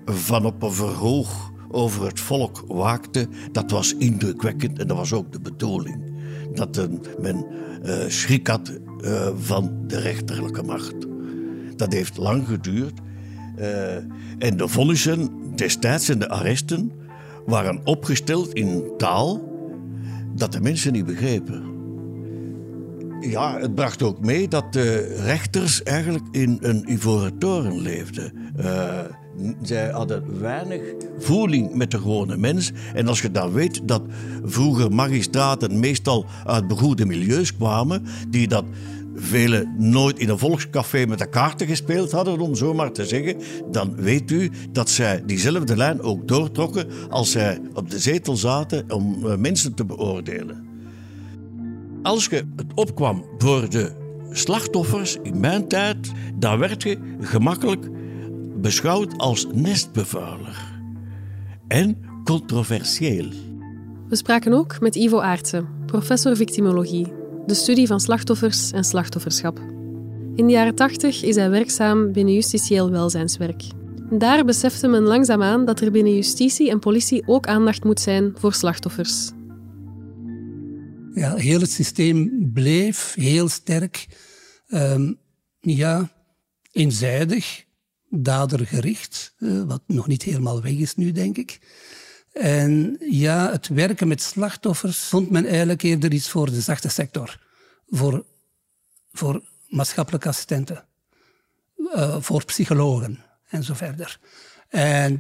van 0.06 0.46
op 0.46 0.64
een 0.64 0.74
verhoog 0.74 1.52
over 1.72 2.06
het 2.06 2.20
volk 2.20 2.64
waakte. 2.68 3.28
Dat 3.52 3.72
was 3.72 3.96
indrukwekkend 3.98 4.80
en 4.80 4.88
dat 4.88 4.98
was 4.98 5.14
ook 5.14 5.32
de 5.32 5.42
bedoeling 5.42 6.13
dat 6.54 6.88
men 7.22 7.46
uh, 7.86 7.96
schrik 8.08 8.48
had 8.48 8.80
uh, 9.02 9.28
van 9.36 9.72
de 9.88 10.00
rechterlijke 10.00 10.64
macht. 10.64 10.96
Dat 11.76 11.94
heeft 11.94 12.18
lang 12.18 12.48
geduurd. 12.48 13.00
Uh, 13.60 13.96
en 14.38 14.58
de 14.58 14.68
vonnissen 14.68 15.30
destijds 15.56 16.10
en 16.10 16.20
de 16.20 16.30
arresten 16.30 16.92
waren 17.46 17.82
opgesteld 17.84 18.54
in 18.54 18.84
taal 18.98 19.52
dat 20.36 20.52
de 20.52 20.62
mensen 20.62 20.94
niet 20.94 21.06
begrepen. 21.06 21.72
Ja, 23.20 23.60
het 23.60 23.76
bracht 23.76 24.04
ook 24.04 24.20
mee 24.20 24.48
dat 24.48 24.74
de 24.74 25.16
rechters 25.24 25.84
eigenlijk 25.84 26.26
in 26.32 26.58
een 26.62 26.92
ivoren 26.92 27.38
toren 27.38 27.82
leefden. 27.82 28.34
Zij 29.62 29.90
hadden 29.90 30.40
weinig 30.40 30.82
voeling 31.18 31.74
met 31.74 31.92
de 31.92 31.98
gewone 31.98 32.38
mens. 32.38 32.72
En 32.94 33.08
als 33.08 33.22
je 33.22 33.32
dan 33.32 33.52
weet 33.52 33.82
dat 33.84 34.02
vroeger 34.44 34.92
magistraten 34.92 35.80
meestal 35.80 36.26
uit 36.46 36.68
begoede 36.68 37.06
milieus 37.06 37.56
kwamen, 37.56 38.06
die 38.30 38.48
dat 38.48 38.66
velen 39.16 39.76
nooit 39.78 40.20
in 40.20 40.30
een 40.30 40.38
volkscafé 40.38 41.06
met 41.06 41.20
de 41.20 41.30
kaarten 41.30 41.68
gespeeld 41.68 42.12
hadden, 42.12 42.40
om 42.40 42.56
zo 42.56 42.74
maar 42.74 42.92
te 42.92 43.06
zeggen, 43.06 43.38
dan 43.72 43.96
weet 43.96 44.32
u 44.32 44.52
dat 44.72 44.90
zij 44.90 45.24
diezelfde 45.26 45.78
lijn 45.78 46.02
ook 46.02 46.28
doortrokken 46.28 46.88
als 47.10 47.32
zij 47.32 47.60
op 47.74 47.90
de 47.90 48.00
zetel 48.00 48.36
zaten 48.36 48.92
om 48.92 49.28
eh, 49.28 49.36
mensen 49.38 49.74
te 49.74 49.86
beoordelen. 49.86 50.68
Als 52.04 52.26
je 52.26 52.46
het 52.56 52.74
opkwam 52.76 53.26
voor 53.38 53.70
de 53.70 53.92
slachtoffers 54.32 55.18
in 55.22 55.40
mijn 55.40 55.68
tijd, 55.68 56.12
dan 56.36 56.60
werd 56.60 56.84
je 56.84 56.98
gemakkelijk 57.20 57.90
beschouwd 58.64 59.18
als 59.18 59.48
nestbevuiler 59.54 60.82
en 61.68 61.98
controversieel. 62.24 63.30
We 64.08 64.16
spraken 64.16 64.54
ook 64.54 64.80
met 64.80 64.96
Ivo 64.96 65.20
Aartsen, 65.20 65.68
professor 65.86 66.36
victimologie, 66.36 67.14
de 67.46 67.54
studie 67.54 67.88
van 67.88 68.00
slachtoffers 68.00 68.72
en 68.72 68.84
slachtofferschap. 68.84 69.60
In 70.36 70.48
de 70.48 70.52
jaren 70.52 70.76
80 70.76 71.24
is 71.24 71.36
hij 71.36 71.50
werkzaam 71.50 72.12
binnen 72.12 72.34
justitieel 72.34 72.92
welzijnswerk. 72.92 73.64
Daar 74.10 74.46
besefte 74.46 74.88
men 74.88 75.04
langzaamaan 75.04 75.66
dat 75.66 75.82
er 75.82 75.92
binnen 75.92 76.16
justitie 76.16 76.70
en 76.70 76.80
politie 76.80 77.28
ook 77.28 77.48
aandacht 77.48 77.84
moet 77.84 78.00
zijn 78.00 78.34
voor 78.36 78.54
slachtoffers. 78.54 79.32
Ja, 81.14 81.36
heel 81.36 81.60
het 81.60 81.72
systeem 81.72 82.50
bleef 82.54 83.14
heel 83.16 83.50
sterk, 83.50 84.08
um, 84.70 85.18
ja, 85.60 86.12
eenzijdig 86.72 87.66
dadergericht, 88.16 89.34
eh, 89.38 89.64
wat 89.64 89.82
nog 89.88 90.08
niet 90.08 90.24
helemaal 90.24 90.62
weg 90.62 90.72
is 90.72 90.96
nu, 90.96 91.12
denk 91.12 91.38
ik. 91.38 91.60
En 92.34 92.98
ja, 93.00 93.52
het 93.52 93.68
werken 93.68 94.08
met 94.08 94.22
slachtoffers 94.22 95.00
vond 95.00 95.30
men 95.30 95.46
eigenlijk 95.46 95.82
eerder 95.82 96.14
iets 96.14 96.30
voor 96.30 96.50
de 96.52 96.62
zachte 96.62 96.90
sector. 96.90 97.42
Voor, 97.88 98.26
voor 99.12 99.44
maatschappelijke 99.68 100.28
assistenten, 100.28 100.86
uh, 101.78 102.22
voor 102.22 102.46
psychologen 102.46 103.24
en 103.50 103.64
zo 103.64 103.74
verder. 103.74 104.20
En 104.70 105.20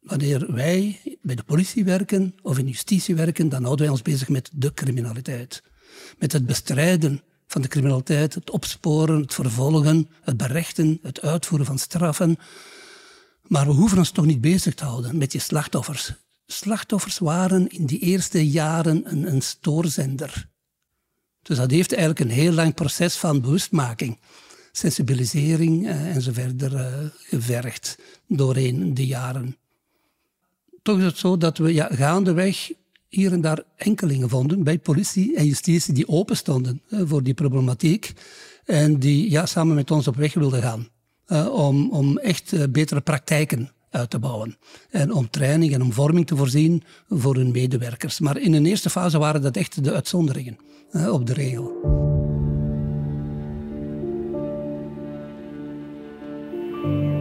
wanneer 0.00 0.52
wij 0.52 1.00
bij 1.22 1.34
de 1.34 1.42
politie 1.42 1.84
werken 1.84 2.34
of 2.42 2.58
in 2.58 2.66
justitie 2.66 3.14
werken, 3.14 3.48
dan 3.48 3.62
houden 3.62 3.84
wij 3.84 3.94
ons 3.94 4.02
bezig 4.02 4.28
met 4.28 4.50
de 4.54 4.74
criminaliteit. 4.74 5.62
Met 6.18 6.32
het 6.32 6.46
bestrijden 6.46 7.22
van 7.48 7.62
de 7.62 7.68
criminaliteit, 7.68 8.34
het 8.34 8.50
opsporen, 8.50 9.20
het 9.20 9.34
vervolgen, 9.34 10.08
het 10.22 10.36
berechten, 10.36 10.98
het 11.02 11.20
uitvoeren 11.20 11.66
van 11.66 11.78
straffen. 11.78 12.38
Maar 13.42 13.66
we 13.66 13.72
hoeven 13.72 13.98
ons 13.98 14.10
toch 14.10 14.26
niet 14.26 14.40
bezig 14.40 14.74
te 14.74 14.84
houden 14.84 15.18
met 15.18 15.30
die 15.30 15.40
slachtoffers. 15.40 16.12
slachtoffers 16.46 17.18
waren 17.18 17.68
in 17.68 17.86
die 17.86 17.98
eerste 17.98 18.48
jaren 18.48 19.10
een, 19.10 19.32
een 19.32 19.42
stoorzender. 19.42 20.48
Dus 21.42 21.56
dat 21.56 21.70
heeft 21.70 21.92
eigenlijk 21.92 22.20
een 22.20 22.36
heel 22.36 22.52
lang 22.52 22.74
proces 22.74 23.16
van 23.16 23.40
bewustmaking, 23.40 24.18
sensibilisering 24.72 25.84
uh, 25.84 26.14
en 26.14 26.22
zo 26.22 26.32
verder 26.32 26.72
uh, 26.72 27.08
gevergd 27.16 27.98
doorheen 28.26 28.94
de 28.94 29.06
jaren. 29.06 29.56
Toch 30.82 30.98
is 30.98 31.04
het 31.04 31.18
zo 31.18 31.36
dat 31.36 31.58
we 31.58 31.74
ja, 31.74 31.88
gaandeweg 31.92 32.72
hier 33.08 33.32
en 33.32 33.40
daar 33.40 33.62
enkelingen 33.76 34.28
vonden 34.28 34.62
bij 34.62 34.78
politie 34.78 35.36
en 35.36 35.46
justitie 35.46 35.94
die 35.94 36.08
open 36.08 36.36
stonden 36.36 36.82
voor 36.90 37.22
die 37.22 37.34
problematiek 37.34 38.12
en 38.64 38.98
die 38.98 39.30
ja, 39.30 39.46
samen 39.46 39.74
met 39.74 39.90
ons 39.90 40.08
op 40.08 40.16
weg 40.16 40.34
wilden 40.34 40.62
gaan 40.62 40.88
om, 41.50 41.90
om 41.90 42.18
echt 42.18 42.72
betere 42.72 43.00
praktijken 43.00 43.70
uit 43.90 44.10
te 44.10 44.18
bouwen. 44.18 44.56
En 44.90 45.12
om 45.12 45.30
training 45.30 45.74
en 45.74 45.82
om 45.82 45.92
vorming 45.92 46.26
te 46.26 46.36
voorzien 46.36 46.82
voor 47.08 47.34
hun 47.34 47.50
medewerkers. 47.50 48.20
Maar 48.20 48.38
in 48.38 48.52
een 48.52 48.66
eerste 48.66 48.90
fase 48.90 49.18
waren 49.18 49.42
dat 49.42 49.56
echt 49.56 49.84
de 49.84 49.92
uitzonderingen 49.92 50.58
op 51.10 51.26
de 51.26 51.32
regel. 51.32 51.96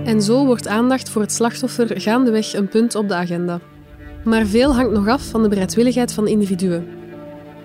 En 0.05 0.21
zo 0.21 0.45
wordt 0.45 0.67
aandacht 0.67 1.09
voor 1.09 1.21
het 1.21 1.31
slachtoffer 1.31 2.01
gaandeweg 2.01 2.53
een 2.53 2.67
punt 2.67 2.95
op 2.95 3.07
de 3.07 3.15
agenda. 3.15 3.61
Maar 4.23 4.45
veel 4.45 4.75
hangt 4.75 4.91
nog 4.91 5.07
af 5.07 5.29
van 5.29 5.41
de 5.41 5.49
bereidwilligheid 5.49 6.13
van 6.13 6.27
individuen. 6.27 6.87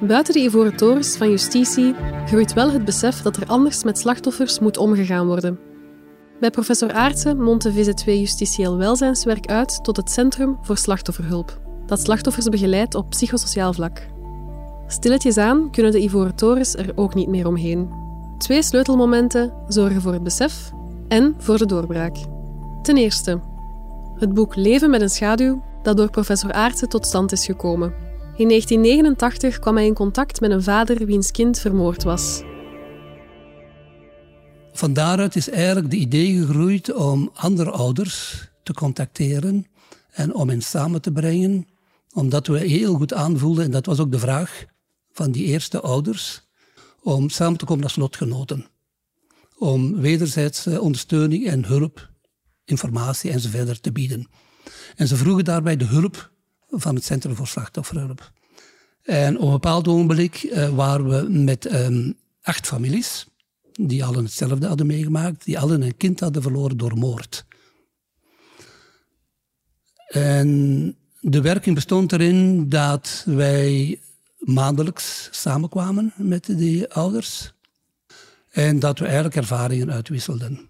Buiten 0.00 0.34
de 0.34 0.40
ivoren 0.40 0.76
torens 0.76 1.16
van 1.16 1.30
justitie 1.30 1.94
groeit 2.26 2.52
wel 2.52 2.70
het 2.70 2.84
besef 2.84 3.22
dat 3.22 3.36
er 3.36 3.46
anders 3.46 3.84
met 3.84 3.98
slachtoffers 3.98 4.58
moet 4.58 4.76
omgegaan 4.76 5.26
worden. 5.26 5.58
Bij 6.40 6.50
professor 6.50 6.92
Aartsen 6.92 7.42
mondt 7.42 7.62
de 7.62 7.72
VZ2 7.72 8.04
Justitieel 8.04 8.76
Welzijnswerk 8.76 9.46
uit 9.46 9.84
tot 9.84 9.96
het 9.96 10.10
Centrum 10.10 10.58
voor 10.62 10.76
Slachtofferhulp, 10.76 11.60
dat 11.86 12.00
slachtoffers 12.00 12.48
begeleidt 12.48 12.94
op 12.94 13.10
psychosociaal 13.10 13.72
vlak. 13.72 14.06
Stilletjes 14.86 15.36
aan 15.36 15.70
kunnen 15.70 15.92
de 15.92 16.02
Ivoren 16.02 16.34
Torens 16.34 16.74
er 16.74 16.92
ook 16.94 17.14
niet 17.14 17.28
meer 17.28 17.46
omheen. 17.46 17.90
Twee 18.38 18.62
sleutelmomenten 18.62 19.52
zorgen 19.68 20.00
voor 20.00 20.12
het 20.12 20.22
besef 20.22 20.70
en 21.08 21.34
voor 21.38 21.58
de 21.58 21.66
doorbraak. 21.66 22.16
Ten 22.82 22.96
eerste, 22.96 23.40
het 24.18 24.34
boek 24.34 24.56
Leven 24.56 24.90
met 24.90 25.00
een 25.00 25.10
schaduw, 25.10 25.62
dat 25.82 25.96
door 25.96 26.10
professor 26.10 26.52
Aartsen 26.52 26.88
tot 26.88 27.06
stand 27.06 27.32
is 27.32 27.44
gekomen. 27.44 27.94
In 28.36 28.48
1989 28.48 29.58
kwam 29.58 29.76
hij 29.76 29.86
in 29.86 29.94
contact 29.94 30.40
met 30.40 30.50
een 30.50 30.62
vader 30.62 31.06
wiens 31.06 31.30
kind 31.30 31.58
vermoord 31.58 32.02
was. 32.02 32.42
Van 34.72 34.92
daaruit 34.92 35.36
is 35.36 35.50
eigenlijk 35.50 35.90
de 35.90 35.96
idee 35.96 36.38
gegroeid 36.38 36.94
om 36.94 37.30
andere 37.34 37.70
ouders 37.70 38.48
te 38.62 38.74
contacteren 38.74 39.66
en 40.10 40.34
om 40.34 40.48
hen 40.48 40.62
samen 40.62 41.02
te 41.02 41.12
brengen, 41.12 41.66
omdat 42.12 42.46
we 42.46 42.58
heel 42.58 42.94
goed 42.94 43.12
aanvoelden, 43.12 43.64
en 43.64 43.70
dat 43.70 43.86
was 43.86 43.98
ook 43.98 44.10
de 44.10 44.18
vraag 44.18 44.64
van 45.12 45.30
die 45.30 45.44
eerste 45.44 45.80
ouders, 45.80 46.42
om 47.02 47.28
samen 47.28 47.58
te 47.58 47.64
komen 47.64 47.84
als 47.84 47.96
lotgenoten. 47.96 48.66
Om 49.58 50.00
wederzijdse 50.00 50.80
ondersteuning 50.80 51.46
en 51.46 51.64
hulp, 51.64 52.10
informatie 52.64 53.30
enzovoort 53.30 53.82
te 53.82 53.92
bieden. 53.92 54.28
En 54.96 55.08
ze 55.08 55.16
vroegen 55.16 55.44
daarbij 55.44 55.76
de 55.76 55.84
hulp 55.84 56.30
van 56.68 56.94
het 56.94 57.04
Centrum 57.04 57.36
voor 57.36 57.46
Slachtofferhulp. 57.46 58.32
En 59.02 59.38
op 59.38 59.44
een 59.44 59.50
bepaald 59.52 59.88
ogenblik 59.88 60.42
uh, 60.42 60.68
waren 60.68 61.08
we 61.08 61.30
met 61.30 61.72
um, 61.72 62.14
acht 62.42 62.66
families 62.66 63.26
die 63.72 64.04
allen 64.04 64.24
hetzelfde 64.24 64.66
hadden 64.66 64.86
meegemaakt, 64.86 65.44
die 65.44 65.58
allen 65.58 65.82
een 65.82 65.96
kind 65.96 66.20
hadden 66.20 66.42
verloren 66.42 66.76
door 66.76 66.96
moord. 66.96 67.44
En 70.06 70.96
de 71.20 71.40
werking 71.40 71.74
bestond 71.74 72.12
erin 72.12 72.68
dat 72.68 73.24
wij 73.26 74.00
maandelijks 74.38 75.28
samenkwamen 75.30 76.12
met 76.16 76.44
die 76.46 76.92
ouders 76.92 77.52
en 78.50 78.78
dat 78.78 78.98
we 78.98 79.04
eigenlijk 79.04 79.36
ervaringen 79.36 79.92
uitwisselden. 79.92 80.68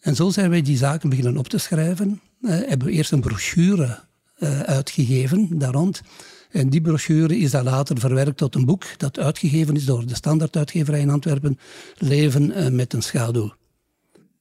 En 0.00 0.14
zo 0.14 0.30
zijn 0.30 0.50
wij 0.50 0.62
die 0.62 0.76
zaken 0.76 1.08
beginnen 1.08 1.36
op 1.36 1.48
te 1.48 1.58
schrijven. 1.58 2.20
Uh, 2.46 2.52
hebben 2.52 2.86
we 2.86 2.92
eerst 2.92 3.12
een 3.12 3.20
brochure 3.20 3.98
uh, 4.38 4.60
uitgegeven 4.60 5.58
daar 5.58 5.72
rond. 5.72 6.02
En 6.50 6.70
die 6.70 6.80
brochure 6.80 7.38
is 7.38 7.50
dan 7.50 7.64
later 7.64 7.98
verwerkt 7.98 8.36
tot 8.36 8.54
een 8.54 8.64
boek 8.64 8.84
dat 8.98 9.18
uitgegeven 9.18 9.76
is 9.76 9.84
door 9.84 10.06
de 10.06 10.14
standaarduitgeverij 10.14 11.00
in 11.00 11.10
Antwerpen, 11.10 11.58
Leven 11.96 12.52
eh, 12.52 12.68
met 12.68 12.92
een 12.92 13.02
schaduw. 13.02 13.54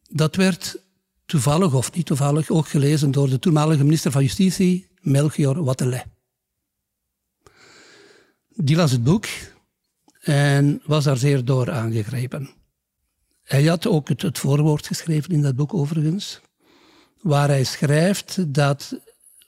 Dat 0.09 0.35
werd 0.35 0.79
toevallig 1.25 1.73
of 1.73 1.93
niet 1.93 2.05
toevallig 2.05 2.49
ook 2.49 2.67
gelezen 2.67 3.11
door 3.11 3.29
de 3.29 3.39
toenmalige 3.39 3.83
minister 3.83 4.11
van 4.11 4.21
Justitie, 4.21 4.87
Melchior 5.01 5.63
Wattelet. 5.63 6.05
Die 8.55 8.75
las 8.75 8.91
het 8.91 9.03
boek 9.03 9.25
en 10.21 10.81
was 10.85 11.03
daar 11.03 11.17
zeer 11.17 11.45
door 11.45 11.71
aangegrepen. 11.71 12.49
Hij 13.43 13.63
had 13.65 13.87
ook 13.87 14.09
het 14.09 14.37
voorwoord 14.37 14.87
geschreven 14.87 15.31
in 15.31 15.41
dat 15.41 15.55
boek 15.55 15.73
overigens, 15.73 16.41
waar 17.25 17.47
hij 17.47 17.63
schrijft 17.63 18.53
dat 18.53 18.99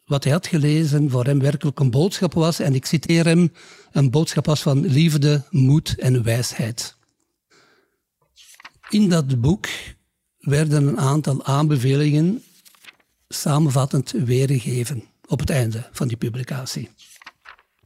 wat 0.05 0.23
hij 0.23 0.33
had 0.33 0.47
gelezen 0.47 1.09
voor 1.09 1.25
hem 1.25 1.39
werkelijk 1.39 1.79
een 1.79 1.91
boodschap 1.91 2.33
was. 2.33 2.59
En 2.59 2.75
ik 2.75 2.85
citeer 2.85 3.25
hem, 3.25 3.51
een 3.91 4.09
boodschap 4.09 4.45
was 4.45 4.61
van 4.61 4.85
liefde, 4.85 5.43
moed 5.49 5.95
en 5.97 6.23
wijsheid. 6.23 6.95
In 8.89 9.09
dat 9.09 9.41
boek 9.41 9.67
werden 10.39 10.87
een 10.87 10.97
aantal 10.97 11.45
aanbevelingen 11.45 12.43
samenvattend 13.27 14.11
weergegeven 14.11 15.03
op 15.27 15.39
het 15.39 15.49
einde 15.49 15.89
van 15.91 16.07
die 16.07 16.17
publicatie. 16.17 16.89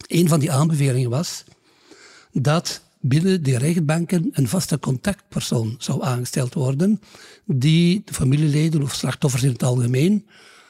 Een 0.08 0.28
van 0.28 0.40
die 0.40 0.52
aanbevelingen 0.52 1.10
was 1.10 1.44
dat 2.32 2.82
binnen 3.02 3.44
de 3.44 3.58
rechtbanken 3.58 4.30
een 4.32 4.48
vaste 4.48 4.80
contactpersoon 4.80 5.76
zou 5.78 6.04
aangesteld 6.04 6.54
worden 6.54 7.02
die 7.46 8.02
de 8.06 8.14
familieleden 8.14 8.82
of 8.82 8.94
slachtoffers 8.94 9.44
in 9.44 9.52
het 9.52 9.64
algemeen 9.64 10.28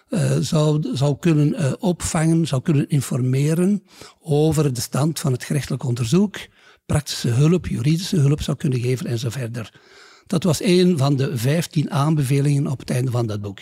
uh, 0.10 0.38
zou, 0.40 0.96
zou 0.96 1.18
kunnen 1.20 1.48
uh, 1.48 1.72
opvangen, 1.80 2.48
zou 2.48 2.62
kunnen 2.62 2.90
informeren 2.90 3.84
over 4.20 4.74
de 4.74 4.82
stand 4.82 5.20
van 5.20 5.32
het 5.32 5.44
gerechtelijk 5.44 5.84
onderzoek, 5.84 6.38
praktische 6.86 7.30
hulp, 7.30 7.68
juridische 7.68 8.18
hulp 8.18 8.42
zou 8.42 8.58
kunnen 8.58 8.80
geven 8.80 9.06
en 9.06 9.20
zo 9.20 9.30
verder. 9.30 9.80
Dat 10.28 10.44
was 10.44 10.62
een 10.64 10.98
van 10.98 11.16
de 11.16 11.38
vijftien 11.38 11.92
aanbevelingen 11.92 12.68
op 12.68 12.80
het 12.80 12.90
einde 12.90 13.12
van 13.12 13.28
dat 13.28 13.42
boek. 13.42 13.60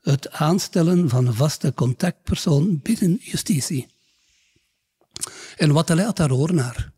Het 0.00 0.30
aanstellen 0.30 1.08
van 1.08 1.26
een 1.26 1.34
vaste 1.34 1.74
contactpersoon 1.74 2.80
binnen 2.82 3.18
justitie. 3.20 3.86
En 5.56 5.72
wat 5.72 5.88
leidt 5.88 6.16
daar 6.16 6.32
oor 6.32 6.54
naar. 6.54 6.92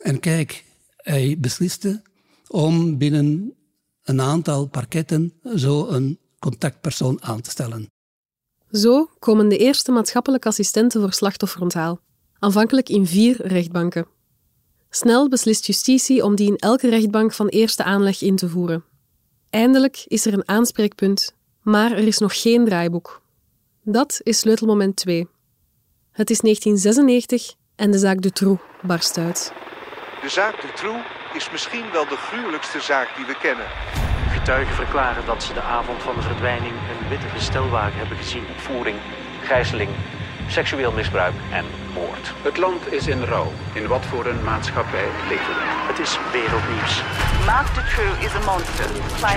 En 0.00 0.20
kijk, 0.20 0.64
hij 0.96 1.36
besliste 1.38 2.02
om 2.48 2.98
binnen 2.98 3.54
een 4.02 4.20
aantal 4.20 4.66
parketten 4.66 5.32
zo 5.54 5.86
een 5.86 6.18
contactpersoon 6.38 7.22
aan 7.22 7.40
te 7.40 7.50
stellen. 7.50 7.86
Zo 8.70 9.10
komen 9.18 9.48
de 9.48 9.56
eerste 9.56 9.92
maatschappelijke 9.92 10.48
assistenten 10.48 11.00
voor 11.00 11.12
slachtofferonthaal, 11.12 12.00
aanvankelijk 12.38 12.88
in 12.88 13.06
vier 13.06 13.46
rechtbanken. 13.46 14.06
Snel 14.90 15.28
beslist 15.28 15.66
justitie 15.66 16.24
om 16.24 16.34
die 16.34 16.46
in 16.46 16.56
elke 16.56 16.88
rechtbank 16.88 17.32
van 17.32 17.48
eerste 17.48 17.84
aanleg 17.84 18.22
in 18.22 18.36
te 18.36 18.48
voeren. 18.48 18.84
Eindelijk 19.50 20.04
is 20.06 20.26
er 20.26 20.32
een 20.32 20.48
aanspreekpunt, 20.48 21.34
maar 21.62 21.92
er 21.92 22.06
is 22.06 22.18
nog 22.18 22.40
geen 22.40 22.64
draaiboek. 22.64 23.22
Dat 23.84 24.20
is 24.22 24.38
sleutelmoment 24.38 24.96
2. 24.96 25.28
Het 26.10 26.30
is 26.30 26.40
1996 26.40 27.54
en 27.76 27.90
de 27.90 27.98
zaak 27.98 28.22
Dutroux 28.22 28.62
barst 28.82 29.18
uit. 29.18 29.52
De 30.22 30.28
zaak 30.28 30.60
Dutroux 30.60 31.00
is 31.32 31.50
misschien 31.50 31.84
wel 31.92 32.06
de 32.08 32.16
gruwelijkste 32.16 32.80
zaak 32.80 33.08
die 33.16 33.26
we 33.26 33.34
kennen. 33.34 33.66
Getuigen 34.32 34.74
verklaren 34.74 35.24
dat 35.26 35.42
ze 35.42 35.52
de 35.52 35.60
avond 35.60 36.02
van 36.02 36.14
de 36.14 36.22
verdwijning 36.22 36.72
een 36.72 37.08
witte 37.08 37.26
bestelwagen 37.32 37.98
hebben 37.98 38.16
gezien. 38.16 38.46
Voering, 38.56 38.98
gijzeling, 39.42 39.90
seksueel 40.48 40.92
misbruik 40.92 41.34
en 41.52 41.64
moord. 41.94 42.32
Het 42.42 42.56
land 42.56 42.92
is 42.92 43.06
in 43.06 43.24
rouw. 43.24 43.52
In 43.72 43.86
wat 43.86 44.04
voor 44.06 44.26
een 44.26 44.44
maatschappij 44.44 45.08
leven 45.28 45.54
we? 45.54 45.62
Het 45.90 45.98
is 45.98 46.18
wereldnieuws. 46.32 47.02
Marc 47.46 47.74
Dutroux 47.74 48.24
is 48.24 48.32
een 48.34 48.44
monster. 48.44 48.88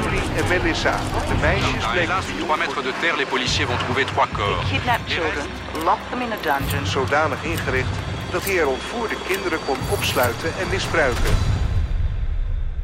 Julie 0.02 0.28
en 0.38 0.48
Melissa, 0.48 0.96
de 1.28 1.36
meisjes 1.42 1.86
bleken... 1.92 2.00
Hélas, 2.00 2.26
3 2.26 2.58
mètres 2.58 2.84
de 2.84 2.94
terre, 3.00 3.18
les 3.18 3.28
policiers 3.28 3.68
vont 3.70 3.80
trouver 3.80 4.06
trois 4.06 4.30
corps. 4.34 4.62
He 4.64 4.76
kidnapped 4.76 5.12
children, 5.12 5.46
locked 5.84 6.10
them 6.10 6.22
in 6.22 6.32
a 6.32 6.40
dungeon. 6.42 6.86
Zodanig 6.86 7.44
ingericht 7.44 7.96
dat 8.34 8.44
hij 8.44 8.60
er 8.60 8.68
ontvoerde 8.68 9.16
kinderen 9.28 9.60
kon 9.66 9.78
opsluiten 9.92 10.58
en 10.58 10.70
misbruiken. 10.70 11.34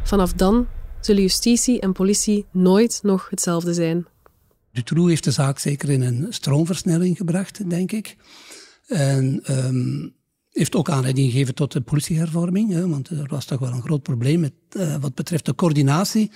Vanaf 0.03 0.33
dan 0.33 0.67
zullen 1.01 1.21
justitie 1.21 1.79
en 1.79 1.93
politie 1.93 2.45
nooit 2.51 2.99
nog 3.03 3.29
hetzelfde 3.29 3.73
zijn. 3.73 4.05
Dutroux 4.71 5.09
heeft 5.09 5.23
de 5.23 5.31
zaak 5.31 5.59
zeker 5.59 5.89
in 5.89 6.01
een 6.01 6.27
stroomversnelling 6.29 7.17
gebracht, 7.17 7.69
denk 7.69 7.91
ik. 7.91 8.15
En 8.87 9.41
um, 9.65 10.15
heeft 10.49 10.75
ook 10.75 10.89
aanleiding 10.89 11.31
gegeven 11.31 11.55
tot 11.55 11.71
de 11.71 11.81
politiehervorming, 11.81 12.71
hè, 12.71 12.87
want 12.87 13.09
er 13.09 13.27
was 13.27 13.45
toch 13.45 13.59
wel 13.59 13.71
een 13.71 13.81
groot 13.81 14.03
probleem 14.03 14.39
met, 14.39 14.53
uh, 14.71 14.95
wat 14.95 15.15
betreft 15.15 15.45
de 15.45 15.55
coördinatie 15.55 16.31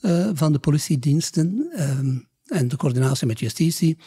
uh, 0.00 0.30
van 0.32 0.52
de 0.52 0.58
politiediensten 0.58 1.70
um, 1.78 2.28
en 2.46 2.68
de 2.68 2.76
coördinatie 2.76 3.26
met 3.26 3.40
justitie. 3.40 3.98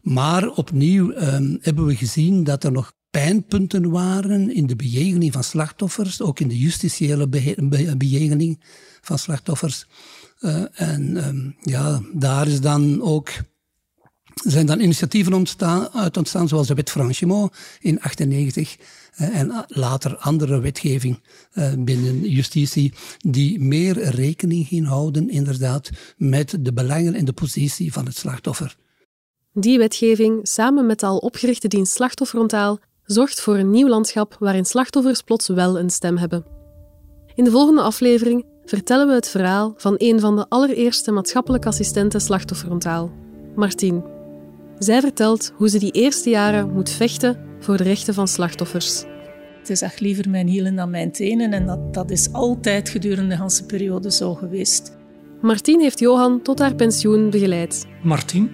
Maar 0.00 0.48
opnieuw 0.48 1.12
ehm, 1.12 1.56
hebben 1.60 1.86
we 1.86 1.96
gezien 1.96 2.44
dat 2.44 2.64
er 2.64 2.72
nog 2.72 2.92
pijnpunten 3.12 3.90
waren 3.90 4.54
in 4.54 4.66
de 4.66 4.76
bejegening 4.76 5.32
van 5.32 5.44
slachtoffers, 5.44 6.20
ook 6.20 6.40
in 6.40 6.48
de 6.48 6.58
justitiële 6.58 7.28
bejegening 7.96 8.60
van 9.00 9.18
slachtoffers. 9.18 9.86
Uh, 10.40 10.64
en 10.72 11.16
ehm, 11.16 11.50
ja, 11.60 12.00
daar 12.12 12.48
is 12.48 12.60
dan 12.60 13.02
ook 13.02 13.30
zijn 14.34 14.66
dan 14.66 14.80
initiatieven 14.80 15.32
ontstaan, 15.32 15.88
uit 15.88 16.16
ontstaan, 16.16 16.48
zoals 16.48 16.66
de 16.66 16.74
wet 16.74 16.90
Franchimont 16.90 17.52
in 17.80 17.98
1998 18.02 18.76
uh, 19.20 19.38
en 19.38 19.64
later 19.68 20.16
andere 20.16 20.60
wetgeving 20.60 21.22
uh, 21.54 21.72
binnen 21.78 22.20
justitie, 22.20 22.92
die 23.18 23.60
meer 23.60 23.98
rekening 23.98 24.66
ging 24.66 24.86
houden 24.86 25.28
inderdaad 25.28 25.90
met 26.16 26.56
de 26.60 26.72
belangen 26.72 27.14
en 27.14 27.24
de 27.24 27.32
positie 27.32 27.92
van 27.92 28.06
het 28.06 28.16
slachtoffer. 28.16 28.76
Die 29.52 29.78
wetgeving, 29.78 30.48
samen 30.48 30.86
met 30.86 31.02
al 31.02 31.18
opgerichte 31.18 31.68
dienst 31.68 31.92
Slachtofferontaal, 31.92 32.80
zorgt 33.12 33.40
voor 33.40 33.56
een 33.56 33.70
nieuw 33.70 33.88
landschap 33.88 34.36
waarin 34.38 34.64
slachtoffers 34.64 35.22
plots 35.22 35.48
wel 35.48 35.78
een 35.78 35.90
stem 35.90 36.16
hebben. 36.16 36.44
In 37.34 37.44
de 37.44 37.50
volgende 37.50 37.82
aflevering 37.82 38.44
vertellen 38.64 39.06
we 39.06 39.14
het 39.14 39.28
verhaal 39.28 39.74
van 39.76 39.94
een 39.96 40.20
van 40.20 40.36
de 40.36 40.46
allereerste 40.48 41.12
maatschappelijke 41.12 41.68
assistenten 41.68 42.20
slachtofferontaal, 42.20 43.10
Martien. 43.54 44.04
Zij 44.78 45.00
vertelt 45.00 45.52
hoe 45.56 45.68
ze 45.68 45.78
die 45.78 45.90
eerste 45.90 46.30
jaren 46.30 46.72
moet 46.72 46.90
vechten 46.90 47.38
voor 47.60 47.76
de 47.76 47.82
rechten 47.82 48.14
van 48.14 48.28
slachtoffers. 48.28 49.04
Het 49.58 49.70
is 49.70 49.82
echt 49.82 50.00
liever 50.00 50.30
mijn 50.30 50.46
hielen 50.46 50.76
dan 50.76 50.90
mijn 50.90 51.12
tenen 51.12 51.52
en 51.52 51.66
dat, 51.66 51.94
dat 51.94 52.10
is 52.10 52.32
altijd 52.32 52.88
gedurende 52.88 53.36
de 53.36 53.42
hele 53.42 53.66
periode 53.66 54.10
zo 54.10 54.34
geweest. 54.34 54.96
Martien 55.40 55.80
heeft 55.80 55.98
Johan 55.98 56.42
tot 56.42 56.58
haar 56.58 56.74
pensioen 56.74 57.30
begeleid. 57.30 57.86
Martien, 58.02 58.50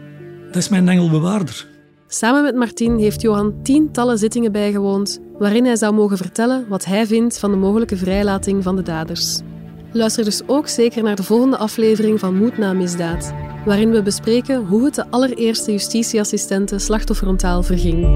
dat 0.46 0.56
is 0.56 0.68
mijn 0.68 0.88
engelbewaarder. 0.88 1.77
Samen 2.10 2.42
met 2.42 2.54
Martien 2.54 2.98
heeft 2.98 3.20
Johan 3.20 3.62
tientallen 3.62 4.18
zittingen 4.18 4.52
bijgewoond 4.52 5.20
waarin 5.38 5.64
hij 5.64 5.76
zou 5.76 5.94
mogen 5.94 6.16
vertellen 6.16 6.68
wat 6.68 6.84
hij 6.84 7.06
vindt 7.06 7.38
van 7.38 7.50
de 7.50 7.56
mogelijke 7.56 7.96
vrijlating 7.96 8.62
van 8.62 8.76
de 8.76 8.82
daders. 8.82 9.40
Luister 9.92 10.24
dus 10.24 10.42
ook 10.46 10.68
zeker 10.68 11.02
naar 11.02 11.16
de 11.16 11.22
volgende 11.22 11.56
aflevering 11.56 12.18
van 12.20 12.36
Moed 12.36 12.58
na 12.58 12.72
misdaad, 12.72 13.32
waarin 13.64 13.90
we 13.90 14.02
bespreken 14.02 14.66
hoe 14.66 14.84
het 14.84 14.94
de 14.94 15.10
allereerste 15.10 15.72
justitieassistenten 15.72 16.80
slachtofferontaal 16.80 17.62
verging. 17.62 18.06